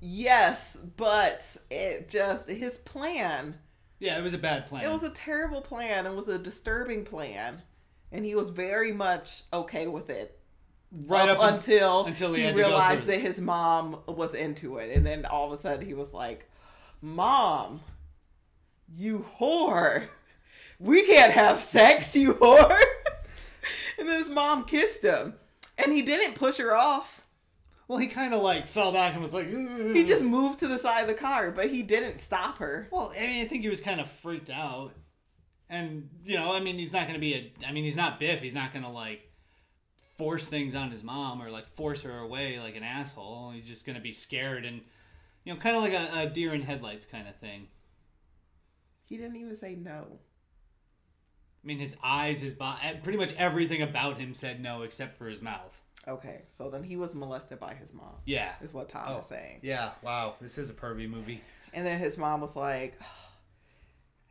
Yes, 0.00 0.76
but 0.96 1.56
it 1.70 2.08
just 2.08 2.48
his 2.48 2.78
plan. 2.78 3.56
Yeah, 3.98 4.18
it 4.18 4.22
was 4.22 4.34
a 4.34 4.38
bad 4.38 4.66
plan. 4.66 4.84
It 4.84 4.88
was 4.88 5.02
a 5.02 5.10
terrible 5.10 5.60
plan. 5.60 6.06
It 6.06 6.14
was 6.14 6.28
a 6.28 6.38
disturbing 6.38 7.04
plan, 7.04 7.62
and 8.12 8.24
he 8.24 8.34
was 8.34 8.50
very 8.50 8.92
much 8.92 9.42
okay 9.52 9.86
with 9.86 10.10
it 10.10 10.38
right 10.92 11.28
up, 11.28 11.38
up, 11.38 11.54
until, 11.54 12.04
until 12.04 12.32
he 12.32 12.40
he, 12.40 12.46
had 12.46 12.54
to 12.54 12.60
go 12.60 12.68
realized 12.68 13.06
that 13.06 13.20
his 13.20 13.40
mom 13.40 13.98
was 14.06 14.34
into 14.34 14.78
it, 14.78 14.94
and 14.94 15.06
then 15.06 15.24
all 15.24 15.46
of 15.46 15.58
a 15.58 15.60
sudden 15.60 15.86
he 15.86 15.94
was 15.94 16.12
like, 16.12 16.48
"Mom, 17.00 17.80
you 18.94 19.26
whore, 19.40 20.04
we 20.78 21.06
can't 21.06 21.32
have 21.32 21.60
sex, 21.60 22.14
you 22.14 22.34
whore." 22.34 22.78
and 23.98 24.08
then 24.08 24.18
his 24.18 24.30
mom 24.30 24.64
kissed 24.64 25.02
him, 25.02 25.34
and 25.78 25.92
he 25.92 26.02
didn't 26.02 26.34
push 26.34 26.58
her 26.58 26.74
off. 26.74 27.25
Well, 27.88 27.98
he 27.98 28.08
kind 28.08 28.34
of 28.34 28.42
like 28.42 28.66
fell 28.66 28.92
back 28.92 29.12
and 29.12 29.22
was 29.22 29.32
like, 29.32 29.48
He 29.48 30.04
just 30.04 30.22
moved 30.24 30.58
to 30.60 30.68
the 30.68 30.78
side 30.78 31.02
of 31.02 31.08
the 31.08 31.14
car, 31.14 31.50
but 31.50 31.68
he 31.68 31.82
didn't 31.82 32.20
stop 32.20 32.58
her. 32.58 32.88
Well, 32.90 33.12
I 33.16 33.26
mean, 33.26 33.44
I 33.44 33.48
think 33.48 33.62
he 33.62 33.68
was 33.68 33.80
kind 33.80 34.00
of 34.00 34.08
freaked 34.08 34.50
out, 34.50 34.92
and 35.68 36.08
you 36.24 36.36
know, 36.36 36.52
I 36.52 36.60
mean, 36.60 36.78
he's 36.78 36.92
not 36.92 37.02
going 37.02 37.14
to 37.14 37.20
be 37.20 37.34
a. 37.34 37.52
I 37.66 37.72
mean, 37.72 37.84
he's 37.84 37.96
not 37.96 38.18
Biff. 38.18 38.40
He's 38.40 38.54
not 38.54 38.72
going 38.72 38.84
to 38.84 38.90
like 38.90 39.22
force 40.16 40.48
things 40.48 40.74
on 40.74 40.90
his 40.90 41.02
mom 41.02 41.42
or 41.42 41.50
like 41.50 41.68
force 41.68 42.02
her 42.02 42.18
away 42.18 42.58
like 42.58 42.76
an 42.76 42.82
asshole. 42.82 43.52
He's 43.54 43.66
just 43.66 43.84
going 43.84 43.96
to 43.96 44.02
be 44.02 44.12
scared 44.12 44.64
and 44.64 44.80
you 45.44 45.54
know, 45.54 45.60
kind 45.60 45.76
of 45.76 45.82
like 45.82 45.92
a, 45.92 46.20
a 46.22 46.26
deer 46.28 46.52
in 46.52 46.62
headlights 46.62 47.06
kind 47.06 47.28
of 47.28 47.36
thing. 47.36 47.68
He 49.04 49.16
didn't 49.16 49.36
even 49.36 49.54
say 49.54 49.76
no. 49.76 50.18
I 51.62 51.66
mean, 51.66 51.78
his 51.78 51.96
eyes, 52.02 52.40
his 52.40 52.52
body, 52.52 52.80
pretty 53.02 53.18
much 53.18 53.34
everything 53.36 53.82
about 53.82 54.18
him 54.18 54.34
said 54.34 54.60
no 54.60 54.82
except 54.82 55.16
for 55.16 55.26
his 55.26 55.40
mouth. 55.40 55.80
Okay, 56.08 56.42
so 56.48 56.70
then 56.70 56.84
he 56.84 56.96
was 56.96 57.14
molested 57.14 57.58
by 57.58 57.74
his 57.74 57.92
mom, 57.92 58.14
Yeah. 58.24 58.52
is 58.62 58.72
what 58.72 58.88
Tom 58.88 59.06
Oh. 59.08 59.18
is 59.18 59.26
saying. 59.26 59.58
Yeah. 59.62 59.90
Wow. 60.02 60.36
This 60.40 60.56
is 60.58 60.70
a 60.70 60.72
pervy 60.72 61.08
movie. 61.10 61.42
And 61.74 61.84
then 61.84 61.98
his 61.98 62.16
mom 62.16 62.40
was 62.40 62.54
like, 62.56 62.98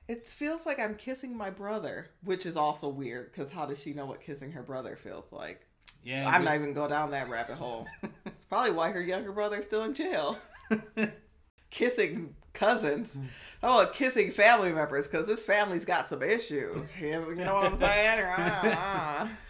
It 0.07 0.25
feels 0.25 0.65
like 0.65 0.79
I'm 0.79 0.95
kissing 0.95 1.35
my 1.35 1.49
brother, 1.49 2.11
which 2.23 2.45
is 2.45 2.55
also 2.55 2.88
weird 2.88 3.31
because 3.31 3.51
how 3.51 3.65
does 3.65 3.81
she 3.81 3.93
know 3.93 4.05
what 4.05 4.21
kissing 4.21 4.51
her 4.53 4.61
brother 4.63 4.95
feels 4.95 5.31
like? 5.31 5.65
Yeah. 6.03 6.29
I'm 6.29 6.43
not 6.45 6.55
even 6.55 6.73
go 6.73 6.88
down 6.88 7.11
that 7.11 7.27
rabbit 7.29 7.55
hole. 7.57 7.88
it's 8.25 8.45
probably 8.45 8.71
why 8.71 8.91
her 8.91 9.01
younger 9.01 9.31
brother's 9.31 9.65
still 9.65 9.83
in 9.83 9.93
jail. 9.95 10.38
kissing 11.71 12.35
cousins. 12.53 13.17
Oh, 13.63 13.89
kissing 13.93 14.31
family 14.31 14.71
members 14.71 15.07
because 15.07 15.25
this 15.25 15.43
family's 15.43 15.85
got 15.85 16.07
some 16.07 16.21
issues. 16.23 16.93
You 16.99 17.35
know 17.35 17.55
what 17.55 17.73
I'm 17.73 17.75
saying? 17.77 19.29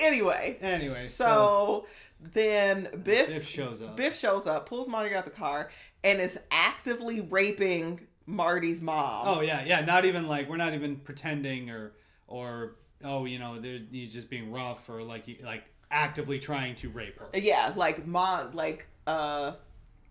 Anyway. 0.00 0.58
Anyway, 0.60 0.94
So, 0.94 1.86
then 2.20 2.88
Biff 3.02 3.28
Biff 3.28 3.46
shows 3.46 3.80
up. 3.82 3.96
Biff 3.96 4.16
shows 4.16 4.46
up, 4.46 4.66
pulls 4.66 4.88
Marty 4.88 5.14
out 5.14 5.24
the 5.24 5.30
car, 5.30 5.70
and 6.04 6.20
is 6.20 6.38
actively 6.50 7.20
raping 7.20 8.06
Marty's 8.26 8.80
mom. 8.80 9.26
Oh 9.26 9.40
yeah, 9.40 9.64
yeah. 9.64 9.80
Not 9.84 10.04
even 10.04 10.26
like 10.28 10.48
we're 10.48 10.56
not 10.56 10.74
even 10.74 10.96
pretending 10.96 11.70
or 11.70 11.92
or 12.26 12.76
oh 13.04 13.24
you 13.24 13.38
know 13.38 13.60
they're 13.60 13.80
he's 13.90 14.12
just 14.12 14.30
being 14.30 14.52
rough 14.52 14.88
or 14.88 15.02
like 15.02 15.24
like 15.42 15.64
actively 15.90 16.38
trying 16.38 16.74
to 16.76 16.88
rape 16.90 17.18
her. 17.18 17.28
Yeah, 17.34 17.72
like 17.76 18.06
mom, 18.06 18.52
like 18.52 18.86
uh, 19.06 19.52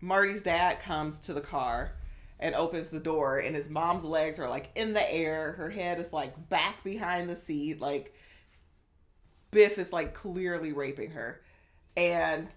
Marty's 0.00 0.42
dad 0.42 0.80
comes 0.80 1.18
to 1.20 1.32
the 1.32 1.40
car 1.40 1.92
and 2.38 2.54
opens 2.54 2.88
the 2.88 3.00
door, 3.00 3.38
and 3.38 3.54
his 3.54 3.68
mom's 3.70 4.04
legs 4.04 4.38
are 4.38 4.48
like 4.48 4.70
in 4.74 4.92
the 4.92 5.12
air. 5.12 5.52
Her 5.52 5.70
head 5.70 5.98
is 5.98 6.12
like 6.12 6.48
back 6.48 6.82
behind 6.84 7.28
the 7.28 7.36
seat. 7.36 7.80
Like 7.80 8.14
Biff 9.50 9.78
is 9.78 9.92
like 9.92 10.14
clearly 10.14 10.72
raping 10.72 11.10
her, 11.10 11.40
and 11.96 12.48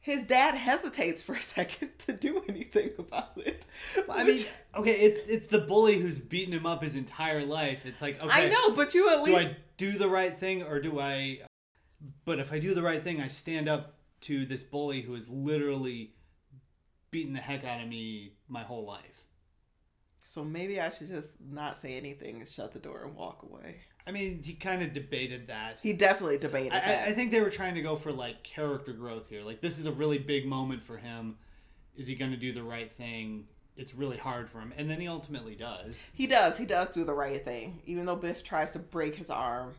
his 0.00 0.22
dad 0.22 0.54
hesitates 0.54 1.22
for 1.22 1.34
a 1.34 1.40
second 1.40 1.90
to 2.00 2.12
do 2.12 2.42
anything 2.48 2.90
about 2.98 3.36
it. 3.36 3.66
I 4.10 4.24
mean, 4.24 4.38
okay, 4.76 4.92
it's 4.92 5.20
it's 5.30 5.46
the 5.48 5.60
bully 5.60 5.98
who's 5.98 6.18
beaten 6.18 6.54
him 6.54 6.66
up 6.66 6.82
his 6.82 6.96
entire 6.96 7.44
life. 7.44 7.84
It's 7.84 8.00
like 8.00 8.20
okay, 8.20 8.30
I 8.30 8.48
know, 8.48 8.74
but 8.74 8.94
you 8.94 9.08
at 9.10 9.24
do 9.24 9.34
least 9.34 9.46
I 9.48 9.56
do 9.76 9.92
the 9.92 10.08
right 10.08 10.32
thing 10.32 10.62
or 10.62 10.80
do 10.80 10.98
I? 10.98 11.40
But 12.24 12.38
if 12.38 12.52
I 12.52 12.58
do 12.58 12.74
the 12.74 12.82
right 12.82 13.02
thing, 13.02 13.20
I 13.20 13.28
stand 13.28 13.68
up 13.68 13.94
to 14.22 14.44
this 14.44 14.62
bully 14.62 15.02
who 15.02 15.14
has 15.14 15.28
literally 15.28 16.14
beaten 17.10 17.32
the 17.32 17.40
heck 17.40 17.64
out 17.64 17.80
of 17.80 17.88
me 17.88 18.34
my 18.48 18.62
whole 18.62 18.84
life. 18.84 19.24
So 20.24 20.44
maybe 20.44 20.80
I 20.80 20.90
should 20.90 21.08
just 21.08 21.30
not 21.40 21.78
say 21.78 21.96
anything 21.96 22.36
and 22.36 22.46
shut 22.46 22.72
the 22.72 22.78
door 22.78 23.04
and 23.04 23.14
walk 23.14 23.42
away. 23.42 23.76
I 24.08 24.10
mean, 24.10 24.42
he 24.42 24.54
kind 24.54 24.82
of 24.82 24.94
debated 24.94 25.48
that. 25.48 25.80
He 25.82 25.92
definitely 25.92 26.38
debated 26.38 26.72
I, 26.72 26.80
that. 26.80 27.08
I, 27.08 27.10
I 27.10 27.12
think 27.12 27.30
they 27.30 27.42
were 27.42 27.50
trying 27.50 27.74
to 27.74 27.82
go 27.82 27.94
for 27.94 28.10
like 28.10 28.42
character 28.42 28.94
growth 28.94 29.28
here. 29.28 29.42
Like 29.42 29.60
this 29.60 29.78
is 29.78 29.84
a 29.84 29.92
really 29.92 30.16
big 30.18 30.46
moment 30.46 30.82
for 30.82 30.96
him. 30.96 31.36
Is 31.94 32.06
he 32.06 32.14
going 32.14 32.30
to 32.30 32.36
do 32.38 32.52
the 32.52 32.62
right 32.62 32.90
thing? 32.90 33.44
It's 33.76 33.94
really 33.94 34.16
hard 34.16 34.48
for 34.48 34.60
him, 34.60 34.72
and 34.76 34.90
then 34.90 34.98
he 34.98 35.06
ultimately 35.06 35.54
does. 35.54 36.02
he 36.14 36.26
does. 36.26 36.58
He 36.58 36.64
does 36.66 36.88
do 36.88 37.04
the 37.04 37.12
right 37.12 37.44
thing, 37.44 37.80
even 37.86 38.06
though 38.06 38.16
Biff 38.16 38.42
tries 38.42 38.72
to 38.72 38.78
break 38.80 39.14
his 39.14 39.30
arm. 39.30 39.74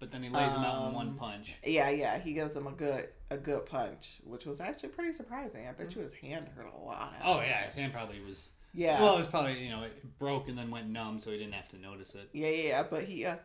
but 0.00 0.10
then 0.10 0.22
he 0.22 0.30
lays 0.30 0.52
him 0.52 0.62
out 0.62 0.88
in 0.88 0.94
one 0.94 1.08
Um, 1.08 1.16
punch. 1.16 1.54
Yeah, 1.62 1.90
yeah, 1.90 2.18
he 2.18 2.32
gives 2.32 2.56
him 2.56 2.66
a 2.66 2.72
good 2.72 3.08
a 3.30 3.36
good 3.36 3.66
punch, 3.66 4.20
which 4.24 4.46
was 4.46 4.60
actually 4.60 4.88
pretty 4.88 5.12
surprising. 5.12 5.68
I 5.68 5.72
bet 5.72 5.94
you 5.94 6.00
his 6.00 6.14
hand 6.14 6.48
hurt 6.56 6.72
a 6.74 6.84
lot. 6.84 7.14
Oh 7.22 7.40
yeah, 7.40 7.66
his 7.66 7.74
hand 7.74 7.92
probably 7.92 8.20
was. 8.20 8.48
Yeah. 8.72 9.00
Well, 9.00 9.16
it 9.16 9.18
was 9.18 9.26
probably 9.26 9.64
you 9.64 9.70
know 9.70 9.82
it 9.82 10.18
broke 10.18 10.48
and 10.48 10.56
then 10.56 10.70
went 10.70 10.88
numb, 10.88 11.20
so 11.20 11.30
he 11.30 11.38
didn't 11.38 11.54
have 11.54 11.68
to 11.68 11.78
notice 11.78 12.14
it. 12.14 12.28
yeah, 12.32 12.48
yeah, 12.48 12.68
yeah, 12.68 12.82
but 12.88 13.04
he 13.04 13.24
uh, 13.24 13.36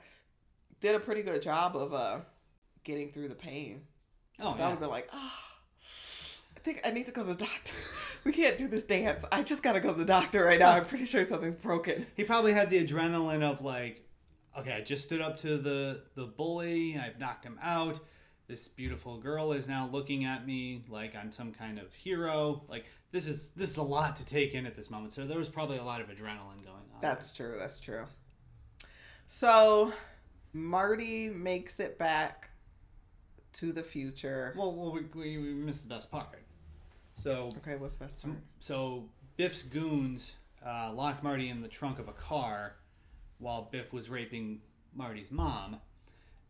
did 0.82 0.96
a 0.96 1.00
pretty 1.00 1.22
good 1.22 1.42
job 1.42 1.76
of 1.76 1.94
uh, 1.94 2.20
getting 2.84 3.12
through 3.12 3.30
the 3.30 3.36
pain. 3.36 3.82
Oh 4.40 4.44
so 4.44 4.48
I 4.48 4.52
would 4.52 4.60
yeah. 4.60 4.70
have 4.70 4.80
been 4.80 4.90
like, 4.90 5.10
ah, 5.14 5.42
I 6.56 6.60
think 6.60 6.82
I 6.86 6.92
need 6.92 7.06
to 7.06 7.12
go 7.12 7.22
to 7.22 7.34
the 7.34 7.46
doctor. 7.46 7.74
we 8.24 8.32
can't 8.32 8.58
do 8.58 8.68
this 8.68 8.84
dance. 8.84 9.26
I 9.32 9.44
just 9.44 9.64
gotta 9.64 9.80
go 9.80 9.94
to 9.94 10.00
the 10.00 10.06
doctor 10.06 10.44
right 10.46 10.60
now. 10.60 10.72
I'm 10.72 10.86
pretty 10.86 11.06
sure 11.06 11.24
something's 11.26 11.62
broken. 11.62 12.06
He 12.16 12.24
probably 12.24 12.54
had 12.54 12.70
the 12.70 12.86
adrenaline 12.86 13.44
of 13.44 13.62
like, 13.62 14.08
okay, 14.58 14.74
I 14.74 14.82
just 14.82 15.04
stood 15.06 15.22
up 15.22 15.38
to 15.38 15.58
the 15.58 16.04
the 16.16 16.26
bully. 16.26 16.98
I've 16.98 17.20
knocked 17.20 17.46
him 17.46 17.60
out. 17.62 18.00
This 18.48 18.68
beautiful 18.68 19.18
girl 19.18 19.54
is 19.54 19.68
now 19.68 19.90
looking 19.92 20.26
at 20.26 20.46
me 20.46 20.82
like 20.88 21.16
I'm 21.16 21.32
some 21.32 21.52
kind 21.52 21.80
of 21.80 21.92
hero. 21.94 22.62
Like 22.68 22.86
this 23.12 23.26
is 23.28 23.50
this 23.56 23.72
is 23.72 23.78
a 23.78 23.84
lot 23.84 24.16
to 24.18 24.26
take 24.26 24.54
in 24.54 24.66
at 24.68 24.76
this 24.76 24.92
moment. 24.92 25.14
So 25.14 25.26
there 25.26 25.38
was 25.40 25.50
probably 25.50 25.78
a 25.78 25.84
lot 25.84 26.00
of 26.02 26.08
adrenaline 26.08 26.64
going 26.64 26.86
on. 26.94 27.00
That's 27.02 27.34
true. 27.34 27.56
That's 27.58 27.80
true. 27.80 28.06
So, 29.28 29.92
Marty 30.54 31.30
makes 31.32 31.80
it 31.80 31.98
back 31.98 32.52
to 33.54 33.72
the 33.72 33.82
future. 33.82 34.54
well, 34.56 34.76
well 34.76 34.92
we, 34.92 35.02
we, 35.20 35.38
we 35.40 35.54
missed 35.54 35.82
the 35.82 35.94
best 35.96 36.12
part. 36.12 36.44
So 37.16 37.50
Okay, 37.58 37.78
what's 37.78 37.96
the 37.96 38.04
best 38.06 38.22
part? 38.22 38.36
so 38.60 39.06
Biff's 39.38 39.64
goons 39.64 40.34
uh, 40.66 40.92
locked 40.94 41.24
Marty 41.24 41.50
in 41.50 41.62
the 41.62 41.68
trunk 41.68 41.98
of 41.98 42.08
a 42.10 42.14
car 42.14 42.76
while 43.40 43.70
Biff 43.72 43.92
was 43.94 44.10
raping 44.10 44.60
Marty's 44.94 45.32
mom, 45.32 45.78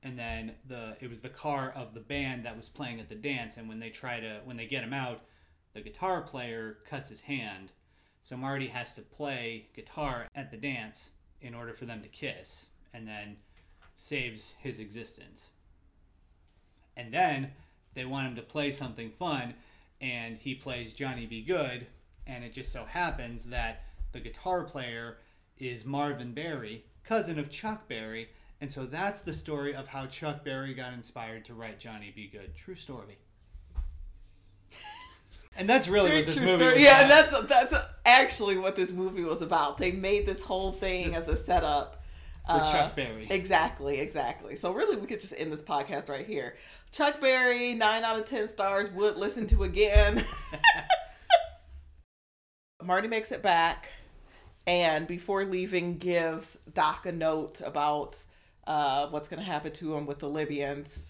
and 0.06 0.18
then 0.18 0.52
the 0.68 0.96
it 1.02 1.10
was 1.10 1.22
the 1.22 1.30
car 1.30 1.74
of 1.76 1.94
the 1.94 2.00
band 2.00 2.46
that 2.46 2.56
was 2.56 2.70
playing 2.70 3.00
at 3.00 3.10
the 3.10 3.16
dance. 3.16 3.58
And 3.58 3.68
when 3.68 3.80
they 3.80 3.90
try 3.90 4.20
to 4.20 4.40
when 4.46 4.56
they 4.56 4.68
get 4.68 4.84
him 4.84 4.94
out, 4.94 5.22
the 5.74 5.82
guitar 5.82 6.22
player 6.22 6.78
cuts 6.88 7.10
his 7.10 7.20
hand, 7.20 7.72
so 8.22 8.38
Marty 8.38 8.68
has 8.68 8.94
to 8.94 9.02
play 9.02 9.68
guitar 9.76 10.28
at 10.36 10.52
the 10.52 10.58
dance 10.58 11.10
in 11.42 11.54
order 11.54 11.74
for 11.74 11.86
them 11.86 12.02
to 12.02 12.08
kiss, 12.08 12.68
and 12.94 13.06
then 13.06 13.36
saves 13.96 14.54
his 14.60 14.80
existence. 14.80 15.50
And 16.96 17.14
then 17.14 17.52
they 17.94 18.06
want 18.06 18.28
him 18.28 18.36
to 18.36 18.42
play 18.42 18.72
something 18.72 19.10
fun, 19.10 19.56
and 20.00 20.38
he 20.38 20.54
plays 20.56 20.94
Johnny 20.94 21.26
B. 21.26 21.42
Goode, 21.42 21.88
and 22.28 22.44
it 22.44 22.54
just 22.54 22.72
so 22.72 22.86
happens 22.86 23.44
that 23.46 23.84
the 24.12 24.20
guitar 24.20 24.64
player 24.64 25.18
is 25.58 25.84
Marvin 25.84 26.32
Berry, 26.32 26.86
cousin 27.04 27.38
of 27.38 27.52
Chuck 27.52 27.88
Berry, 27.90 28.30
and 28.66 28.72
so 28.72 28.88
that's 28.88 29.22
the 29.22 29.32
story 29.32 29.76
of 29.76 29.88
how 29.88 30.08
Chuck 30.08 30.44
Berry 30.44 30.74
got 30.74 30.92
inspired 30.92 31.46
to 31.46 31.54
write 31.54 31.80
Johnny 31.80 32.12
B. 32.16 32.32
Goode. 32.34 32.56
True 32.56 32.74
story. 32.74 33.20
and 35.56 35.70
that's 35.70 35.88
really 35.88 36.10
Very 36.10 36.22
what 36.22 36.26
this 36.26 36.36
true 36.38 36.46
movie 36.48 36.58
story. 36.58 36.84
Yeah, 36.84 37.06
about. 37.06 37.48
that's 37.48 37.48
that's 37.48 37.86
actually 38.08 38.58
what 38.58 38.76
this 38.76 38.92
movie 38.92 39.24
was 39.24 39.44
about. 39.44 39.78
They 39.78 39.92
made 39.92 40.26
this 40.26 40.42
whole 40.42 40.72
thing 40.72 41.14
as 41.14 41.28
a 41.28 41.36
setup 41.36 42.02
for 42.48 42.54
uh, 42.54 42.72
Chuck 42.72 42.96
Berry. 42.96 43.28
Exactly, 43.30 44.00
exactly. 44.00 44.56
So 44.56 44.72
really, 44.72 44.96
we 44.96 45.06
could 45.06 45.22
just 45.22 45.36
end 45.38 45.54
this 45.54 45.62
podcast 45.62 46.10
right 46.10 46.26
here. 46.26 46.56
Chuck 46.92 47.22
Berry, 47.22 47.76
nine 47.76 48.04
out 48.04 48.18
of 48.18 48.26
ten 48.26 48.48
stars. 48.48 48.90
Would 48.90 49.16
listen 49.16 49.46
to 49.50 49.62
again. 49.62 50.26
Marty 52.84 53.08
makes 53.10 53.32
it 53.32 53.44
back, 53.44 53.90
and 54.66 55.06
before 55.06 55.46
leaving, 55.46 56.00
gives 56.00 56.58
Doc 56.74 57.06
a 57.06 57.12
note 57.12 57.62
about 57.64 58.24
uh, 58.68 59.08
what's 59.08 59.30
going 59.30 59.40
to 59.40 59.46
happen 59.46 59.72
to 59.74 59.92
them 59.92 60.06
with 60.06 60.20
the 60.20 60.30
Libyans, 60.30 61.10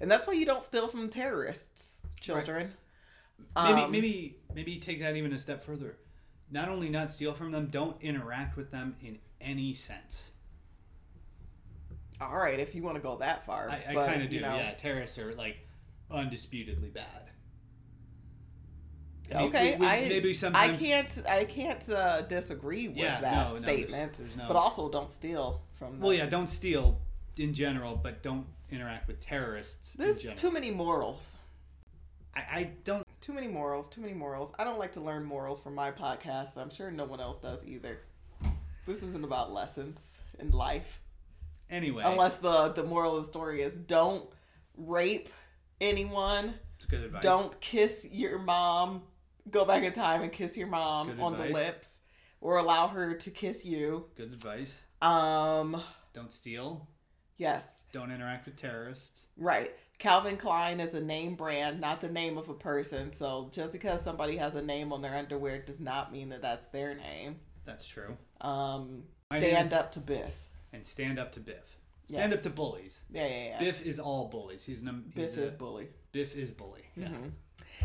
and 0.00 0.10
that's 0.10 0.26
why 0.26 0.34
you 0.34 0.44
don't 0.46 0.62
steal 0.62 0.88
from 0.88 1.08
terrorists, 1.08 2.00
children. 2.20 2.72
maybe 3.56 3.80
Um, 3.82 3.90
maybe 3.90 4.36
maybe 4.54 4.78
take 4.78 5.00
that 5.00 5.16
even 5.16 5.32
a 5.32 5.38
step 5.38 5.64
further. 5.64 5.96
Not 6.50 6.68
only 6.68 6.88
not 6.88 7.10
steal 7.10 7.32
from 7.32 7.52
them, 7.52 7.66
don't 7.66 7.96
interact 8.02 8.56
with 8.56 8.70
them 8.70 8.96
in 9.02 9.18
any 9.40 9.72
sense. 9.74 10.30
All 12.20 12.36
right, 12.36 12.58
if 12.60 12.74
you 12.74 12.82
want 12.82 12.96
to 12.96 13.00
go 13.02 13.16
that 13.16 13.46
far, 13.46 13.70
I, 13.70 13.82
I 13.90 13.94
kind 13.94 14.22
of 14.22 14.28
do. 14.28 14.36
you 14.36 14.42
know, 14.42 14.56
Yeah, 14.56 14.72
terrorists 14.72 15.18
are 15.18 15.34
like 15.34 15.56
undisputedly 16.10 16.88
bad. 16.90 17.29
I 19.32 19.38
mean, 19.38 19.48
Okay, 19.48 19.72
we- 19.74 19.80
we- 19.80 19.86
I 19.86 20.00
maybe 20.08 20.38
I 20.54 20.76
can't 20.76 21.22
I 21.28 21.44
can't 21.44 21.88
uh, 21.90 22.22
disagree 22.22 22.88
with 22.88 22.96
Yeah, 22.98 23.20
that 23.20 23.34
no, 23.36 23.54
no, 23.54 23.60
there's- 23.60 23.62
statement, 23.62 24.12
there's 24.14 24.36
no- 24.36 24.48
but 24.48 24.56
also 24.56 24.88
don't 24.88 25.12
steal 25.12 25.62
from. 25.74 25.92
Them. 25.92 26.00
Well, 26.00 26.12
yeah, 26.14 26.26
don't 26.26 26.48
steal 26.48 26.98
in 27.36 27.54
general, 27.54 27.96
but 27.96 28.22
don't 28.22 28.46
interact 28.70 29.08
with 29.08 29.18
terrorists 29.20 29.92
there's 29.94 30.24
too 30.36 30.50
many 30.50 30.70
morals. 30.70 31.34
I, 32.34 32.40
I 32.40 32.70
don't. 32.84 33.04
Too 33.20 33.32
many 33.32 33.48
morals. 33.48 33.88
Too 33.88 34.00
many 34.00 34.14
morals. 34.14 34.52
I 34.58 34.64
don't 34.64 34.78
like 34.78 34.92
to 34.92 35.00
learn 35.00 35.24
morals 35.24 35.60
from 35.60 35.74
my 35.74 35.90
podcast. 35.90 36.56
I'm 36.56 36.70
sure 36.70 36.90
no 36.90 37.04
one 37.04 37.20
else 37.20 37.36
does 37.38 37.64
either. 37.66 37.98
This 38.86 39.02
isn't 39.02 39.24
about 39.24 39.52
lessons 39.52 40.14
in 40.38 40.50
life, 40.52 41.00
Anyway, 41.68 42.02
unless 42.04 42.38
the 42.38 42.68
the 42.68 42.82
moral 42.84 43.16
of 43.16 43.24
the 43.24 43.28
story 43.30 43.62
is 43.62 43.76
don't 43.76 44.28
rape 44.76 45.28
anyone. 45.80 46.54
it's 46.76 46.86
good 46.86 47.02
advice. 47.02 47.22
Don't 47.22 47.60
kiss 47.60 48.06
your 48.10 48.38
mom. 48.38 49.02
Go 49.50 49.64
back 49.64 49.82
in 49.82 49.92
time 49.92 50.22
and 50.22 50.32
kiss 50.32 50.56
your 50.56 50.66
mom 50.66 51.08
Good 51.08 51.20
on 51.20 51.36
the 51.36 51.46
lips, 51.46 52.00
or 52.40 52.56
allow 52.58 52.88
her 52.88 53.14
to 53.14 53.30
kiss 53.30 53.64
you. 53.64 54.06
Good 54.16 54.32
advice. 54.32 54.78
Um. 55.02 55.82
Don't 56.12 56.32
steal. 56.32 56.88
Yes. 57.36 57.66
Don't 57.92 58.10
interact 58.12 58.46
with 58.46 58.56
terrorists. 58.56 59.26
Right. 59.36 59.74
Calvin 59.98 60.36
Klein 60.36 60.80
is 60.80 60.94
a 60.94 61.00
name 61.00 61.34
brand, 61.34 61.80
not 61.80 62.00
the 62.00 62.08
name 62.10 62.38
of 62.38 62.48
a 62.48 62.54
person. 62.54 63.12
So 63.12 63.50
just 63.52 63.72
because 63.72 64.02
somebody 64.02 64.36
has 64.36 64.54
a 64.54 64.62
name 64.62 64.92
on 64.92 65.02
their 65.02 65.14
underwear 65.14 65.60
does 65.60 65.80
not 65.80 66.12
mean 66.12 66.28
that 66.30 66.42
that's 66.42 66.66
their 66.68 66.94
name. 66.94 67.36
That's 67.64 67.86
true. 67.86 68.16
Um, 68.40 69.04
stand 69.32 69.72
up 69.72 69.92
to 69.92 70.00
Biff. 70.00 70.36
And 70.72 70.84
stand 70.84 71.18
up 71.18 71.32
to 71.32 71.40
Biff. 71.40 71.76
Stand 72.08 72.32
Yes. 72.32 72.38
up 72.38 72.42
to 72.44 72.50
bullies. 72.50 72.98
Yeah, 73.10 73.26
yeah, 73.26 73.44
yeah. 73.44 73.58
Biff 73.58 73.84
is 73.86 73.98
all 74.00 74.28
bullies. 74.28 74.64
He's 74.64 74.82
an 74.82 75.04
he's 75.14 75.32
Biff 75.32 75.38
a, 75.38 75.42
is 75.44 75.52
bully. 75.52 75.88
Biff 76.12 76.34
is 76.34 76.50
bully. 76.50 76.82
Yeah. 76.96 77.08
Mhm. 77.08 77.30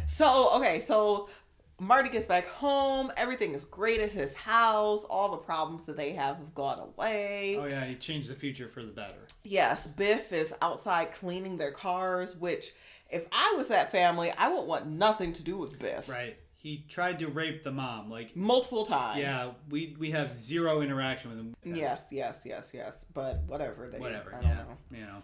So 0.08 0.58
okay, 0.58 0.80
so 0.80 1.30
Marty 1.79 2.09
gets 2.09 2.27
back 2.27 2.47
home. 2.47 3.11
Everything 3.17 3.53
is 3.53 3.65
great 3.65 3.99
at 3.99 4.11
his 4.11 4.33
house. 4.33 5.03
All 5.05 5.31
the 5.31 5.38
problems 5.38 5.85
that 5.85 5.97
they 5.97 6.13
have 6.13 6.38
have 6.38 6.53
gone 6.55 6.79
away. 6.79 7.57
Oh 7.59 7.65
yeah, 7.65 7.85
he 7.85 7.95
changed 7.95 8.29
the 8.29 8.35
future 8.35 8.67
for 8.67 8.81
the 8.81 8.91
better. 8.91 9.27
Yes, 9.43 9.85
Biff 9.88 10.31
is 10.31 10.53
outside 10.61 11.11
cleaning 11.11 11.57
their 11.57 11.71
cars. 11.71 12.35
Which, 12.35 12.71
if 13.09 13.25
I 13.31 13.53
was 13.57 13.67
that 13.67 13.91
family, 13.91 14.31
I 14.38 14.47
wouldn't 14.47 14.67
want 14.67 14.88
nothing 14.88 15.33
to 15.33 15.43
do 15.43 15.57
with 15.57 15.77
Biff. 15.77 16.07
Right. 16.07 16.38
He 16.55 16.83
tried 16.89 17.19
to 17.19 17.27
rape 17.27 17.63
the 17.63 17.71
mom. 17.71 18.09
Like 18.09 18.35
Multiple 18.35 18.85
times. 18.85 19.19
yeah, 19.19 19.51
we 19.69 19.95
we 19.99 20.11
have 20.11 20.35
zero 20.35 20.81
interaction 20.81 21.29
with 21.29 21.39
him. 21.39 21.55
Yes, 21.77 22.03
yes, 22.09 22.41
yes, 22.45 22.71
yes. 22.73 23.05
But 23.13 23.43
whatever. 23.47 23.88
They, 23.88 23.99
Whatever. 23.99 24.33
I 24.33 24.41
don't 24.41 24.49
yeah. 24.49 24.55
know. 24.55 24.77
You 24.91 25.01
know. 25.01 25.23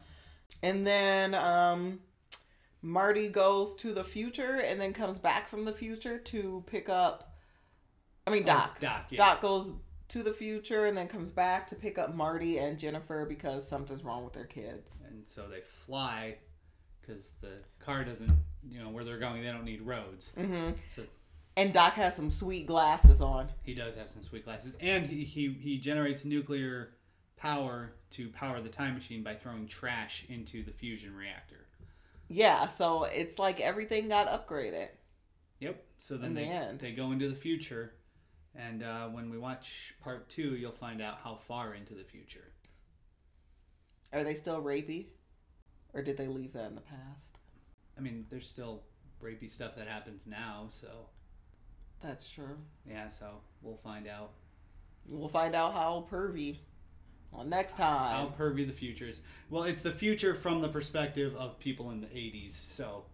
And 0.63 0.85
then 0.85 1.33
um, 1.33 1.99
Marty 2.81 3.27
goes 3.27 3.73
to 3.75 3.93
the 3.93 4.03
future 4.03 4.61
and 4.61 4.79
then 4.81 4.93
comes 4.93 5.19
back 5.19 5.47
from 5.47 5.65
the 5.65 5.73
future 5.73 6.17
to 6.17 6.63
pick 6.67 6.89
up. 6.89 7.35
I 8.25 8.31
mean, 8.31 8.43
Doc. 8.43 8.75
Oh, 8.77 8.81
Doc. 8.81 9.05
Yeah. 9.09 9.17
Doc 9.17 9.41
goes 9.41 9.71
to 10.09 10.23
the 10.23 10.31
future 10.33 10.85
and 10.85 10.97
then 10.97 11.07
comes 11.07 11.31
back 11.31 11.67
to 11.67 11.75
pick 11.75 11.97
up 11.97 12.13
Marty 12.13 12.57
and 12.57 12.77
Jennifer 12.77 13.25
because 13.25 13.67
something's 13.67 14.03
wrong 14.03 14.23
with 14.23 14.33
their 14.33 14.45
kids. 14.45 14.91
And 15.07 15.23
so 15.25 15.47
they 15.47 15.61
fly 15.61 16.37
because 16.99 17.31
the 17.41 17.53
car 17.79 18.03
doesn't. 18.03 18.31
You 18.69 18.79
know 18.83 18.89
where 18.89 19.03
they're 19.03 19.17
going. 19.17 19.41
They 19.41 19.51
don't 19.51 19.63
need 19.65 19.81
roads. 19.81 20.31
Mm-hmm. 20.37 20.71
So 20.95 21.03
And 21.57 21.73
Doc 21.73 21.93
has 21.93 22.15
some 22.15 22.29
sweet 22.29 22.67
glasses 22.67 23.19
on. 23.19 23.49
he 23.63 23.73
does 23.73 23.95
have 23.95 24.11
some 24.11 24.23
sweet 24.23 24.45
glasses, 24.45 24.75
and 24.79 25.05
he 25.07 25.23
he, 25.23 25.49
he 25.59 25.77
generates 25.79 26.25
nuclear 26.25 26.93
power 27.37 27.93
to 28.11 28.29
power 28.29 28.61
the 28.61 28.69
time 28.69 28.93
machine 28.93 29.23
by 29.23 29.33
throwing 29.33 29.65
trash 29.67 30.25
into 30.29 30.63
the 30.63 30.71
fusion 30.71 31.15
reactor. 31.15 31.60
Yeah, 32.33 32.67
so 32.69 33.03
it's 33.03 33.37
like 33.39 33.59
everything 33.59 34.07
got 34.07 34.27
upgraded. 34.27 34.87
Yep. 35.59 35.83
So 35.97 36.17
then 36.17 36.33
the 36.33 36.41
they 36.41 36.47
end. 36.47 36.79
they 36.79 36.91
go 36.93 37.11
into 37.11 37.27
the 37.29 37.35
future, 37.35 37.93
and 38.55 38.81
uh, 38.83 39.07
when 39.09 39.29
we 39.29 39.37
watch 39.37 39.93
part 40.01 40.29
two, 40.29 40.55
you'll 40.55 40.71
find 40.71 41.01
out 41.01 41.19
how 41.23 41.35
far 41.35 41.73
into 41.73 41.93
the 41.93 42.03
future. 42.03 42.53
Are 44.13 44.23
they 44.23 44.35
still 44.35 44.61
rapey? 44.61 45.07
Or 45.93 46.01
did 46.01 46.17
they 46.17 46.27
leave 46.27 46.53
that 46.53 46.67
in 46.67 46.75
the 46.75 46.81
past? 46.81 47.37
I 47.97 48.01
mean, 48.01 48.25
there's 48.29 48.47
still 48.47 48.83
rapey 49.21 49.51
stuff 49.51 49.75
that 49.75 49.87
happens 49.87 50.25
now, 50.25 50.67
so 50.69 50.87
That's 52.01 52.29
true. 52.29 52.57
yeah. 52.89 53.07
So 53.09 53.27
we'll 53.61 53.77
find 53.77 54.07
out 54.07 54.31
We'll 55.07 55.27
find 55.27 55.55
out 55.55 55.73
how 55.73 56.07
pervy 56.11 56.57
on 57.33 57.49
next 57.49 57.77
time. 57.77 58.11
how 58.11 58.33
pervy 58.37 58.65
the 58.65 58.73
future 58.73 59.05
is. 59.05 59.19
Well, 59.49 59.63
it's 59.63 59.81
the 59.81 59.91
future 59.91 60.35
from 60.35 60.61
the 60.61 60.69
perspective 60.69 61.35
of 61.35 61.59
people 61.59 61.91
in 61.91 62.01
the 62.01 62.07
'80s, 62.07 62.51
so 62.51 63.05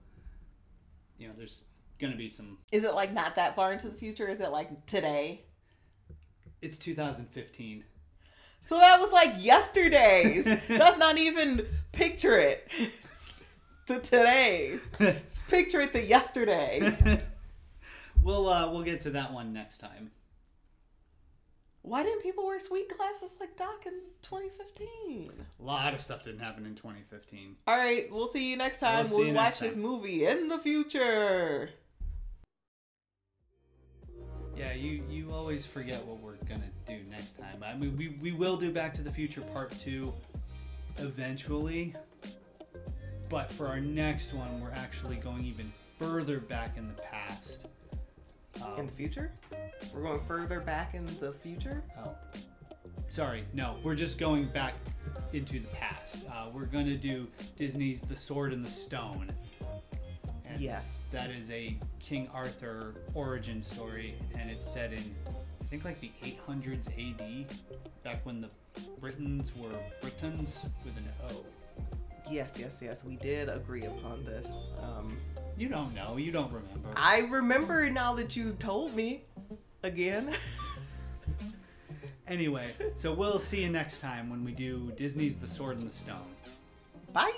you 1.18 1.28
know, 1.28 1.34
there's 1.38 1.62
gonna 2.00 2.16
be 2.16 2.30
some. 2.30 2.58
Is 2.72 2.84
it 2.84 2.94
like 2.94 3.14
not 3.14 3.36
that 3.36 3.56
far 3.56 3.72
into 3.74 3.90
the 3.90 3.96
future? 3.96 4.28
Is 4.28 4.42
it 4.42 4.52
like 4.52 4.86
today? 4.86 5.42
It's 6.62 6.78
2015. 6.78 7.84
So 8.62 8.80
that 8.80 9.00
was 9.00 9.12
like 9.12 9.36
yesterday's. 9.38 10.46
That's 10.68 10.98
not 10.98 11.18
even 11.18 11.66
picture 11.92 12.38
it. 12.38 12.68
the 13.88 13.96
todays. 13.96 14.82
Picture 15.50 15.82
it 15.82 15.94
the 15.94 16.04
yesterdays. 16.04 17.02
we'll 18.24 18.50
uh, 18.50 18.72
we'll 18.72 18.84
get 18.84 19.02
to 19.02 19.12
that 19.12 19.32
one 19.32 19.54
next 19.54 19.78
time. 19.78 20.12
Why 21.88 22.04
didn't 22.04 22.22
people 22.22 22.46
wear 22.46 22.60
sweet 22.60 22.90
glasses 22.98 23.32
like 23.40 23.56
Doc 23.56 23.86
in 23.86 23.94
2015? 24.22 25.32
A 25.62 25.64
lot 25.64 25.94
of 25.94 26.02
stuff 26.02 26.22
didn't 26.22 26.42
happen 26.42 26.66
in 26.66 26.76
2015. 26.76 27.56
All 27.66 27.78
right, 27.78 28.12
we'll 28.12 28.28
see 28.28 28.52
you 28.52 28.58
next 28.58 28.82
time. 28.82 29.10
We'll 29.10 29.34
watch 29.34 29.60
this 29.60 29.78
movie 29.78 30.26
in 30.26 30.50
the 30.50 30.58
future. 30.58 31.70
Yeah, 34.58 34.74
you 34.74 35.02
you 35.10 35.32
always 35.32 35.66
forget 35.66 36.04
what 36.06 36.20
we're 36.20 36.36
gonna 36.50 36.70
do 36.86 36.98
next 37.10 37.40
time. 37.40 37.64
I 37.64 37.74
mean, 37.76 37.96
we 37.96 38.10
we 38.22 38.34
will 38.34 38.58
do 38.58 38.74
Back 38.74 38.94
to 38.96 39.02
the 39.02 39.12
Future 39.12 39.42
Part 39.42 39.72
Two 39.80 40.12
eventually, 40.98 41.96
but 43.30 43.50
for 43.50 43.66
our 43.68 43.80
next 43.80 44.34
one, 44.34 44.60
we're 44.60 44.72
actually 44.72 45.16
going 45.18 45.46
even 45.46 45.72
further 45.98 46.42
back 46.42 46.76
in 46.76 46.90
the 46.90 47.02
past. 47.02 47.68
Um, 48.74 48.80
In 48.80 48.86
the 48.88 48.92
future? 48.92 49.32
We're 49.94 50.02
going 50.02 50.20
further 50.22 50.60
back 50.60 50.94
in 50.94 51.06
the 51.20 51.32
future? 51.32 51.84
Oh, 52.00 52.16
sorry, 53.10 53.44
no, 53.54 53.78
we're 53.84 53.96
just 53.96 54.18
going 54.18 54.46
back 54.48 54.74
into 55.34 55.60
the 55.60 55.68
past. 55.68 56.26
Uh, 56.30 56.48
we're 56.54 56.66
gonna 56.66 56.96
do 56.98 57.28
Disney's 57.58 58.02
The 58.02 58.16
Sword 58.16 58.54
and 58.54 58.66
the 58.66 58.70
Stone. 58.72 59.32
And 60.46 60.62
Yes. 60.62 61.08
That 61.12 61.30
is 61.30 61.50
a 61.52 61.78
King 62.00 62.30
Arthur 62.34 62.96
origin 63.14 63.62
story, 63.62 64.16
and 64.38 64.50
it's 64.50 64.66
set 64.66 64.94
in, 64.94 65.04
I 65.28 65.64
think, 65.66 65.84
like 65.86 66.00
the 66.00 66.12
800s 66.24 66.88
AD, 66.88 67.46
back 68.04 68.26
when 68.26 68.42
the 68.42 68.50
Britons 69.00 69.52
were 69.56 69.72
Britons 70.02 70.60
with 70.86 70.96
an 70.98 71.08
O. 71.32 71.46
Yes, 72.30 72.56
yes, 72.60 72.80
yes. 72.82 73.04
We 73.04 73.16
did 73.18 73.48
agree 73.50 73.86
upon 73.86 74.24
this. 74.26 74.48
Um, 74.82 75.18
You 75.58 75.70
don't 75.70 75.94
know, 75.96 76.18
you 76.18 76.32
don't 76.32 76.52
remember. 76.52 76.90
I 76.96 77.20
remember 77.22 77.90
now 77.90 78.14
that 78.16 78.36
you 78.36 78.54
told 78.60 78.96
me 78.96 79.24
again. 79.84 80.34
Anyway, 82.28 82.68
so 82.98 83.14
we'll 83.14 83.40
see 83.40 83.62
you 83.62 83.70
next 83.70 84.02
time 84.02 84.30
when 84.30 84.44
we 84.44 84.52
do 84.52 84.92
Disney's 84.98 85.38
The 85.38 85.48
Sword 85.48 85.78
and 85.78 85.88
the 85.88 85.94
Stone. 85.94 86.28
Bye. 87.14 87.32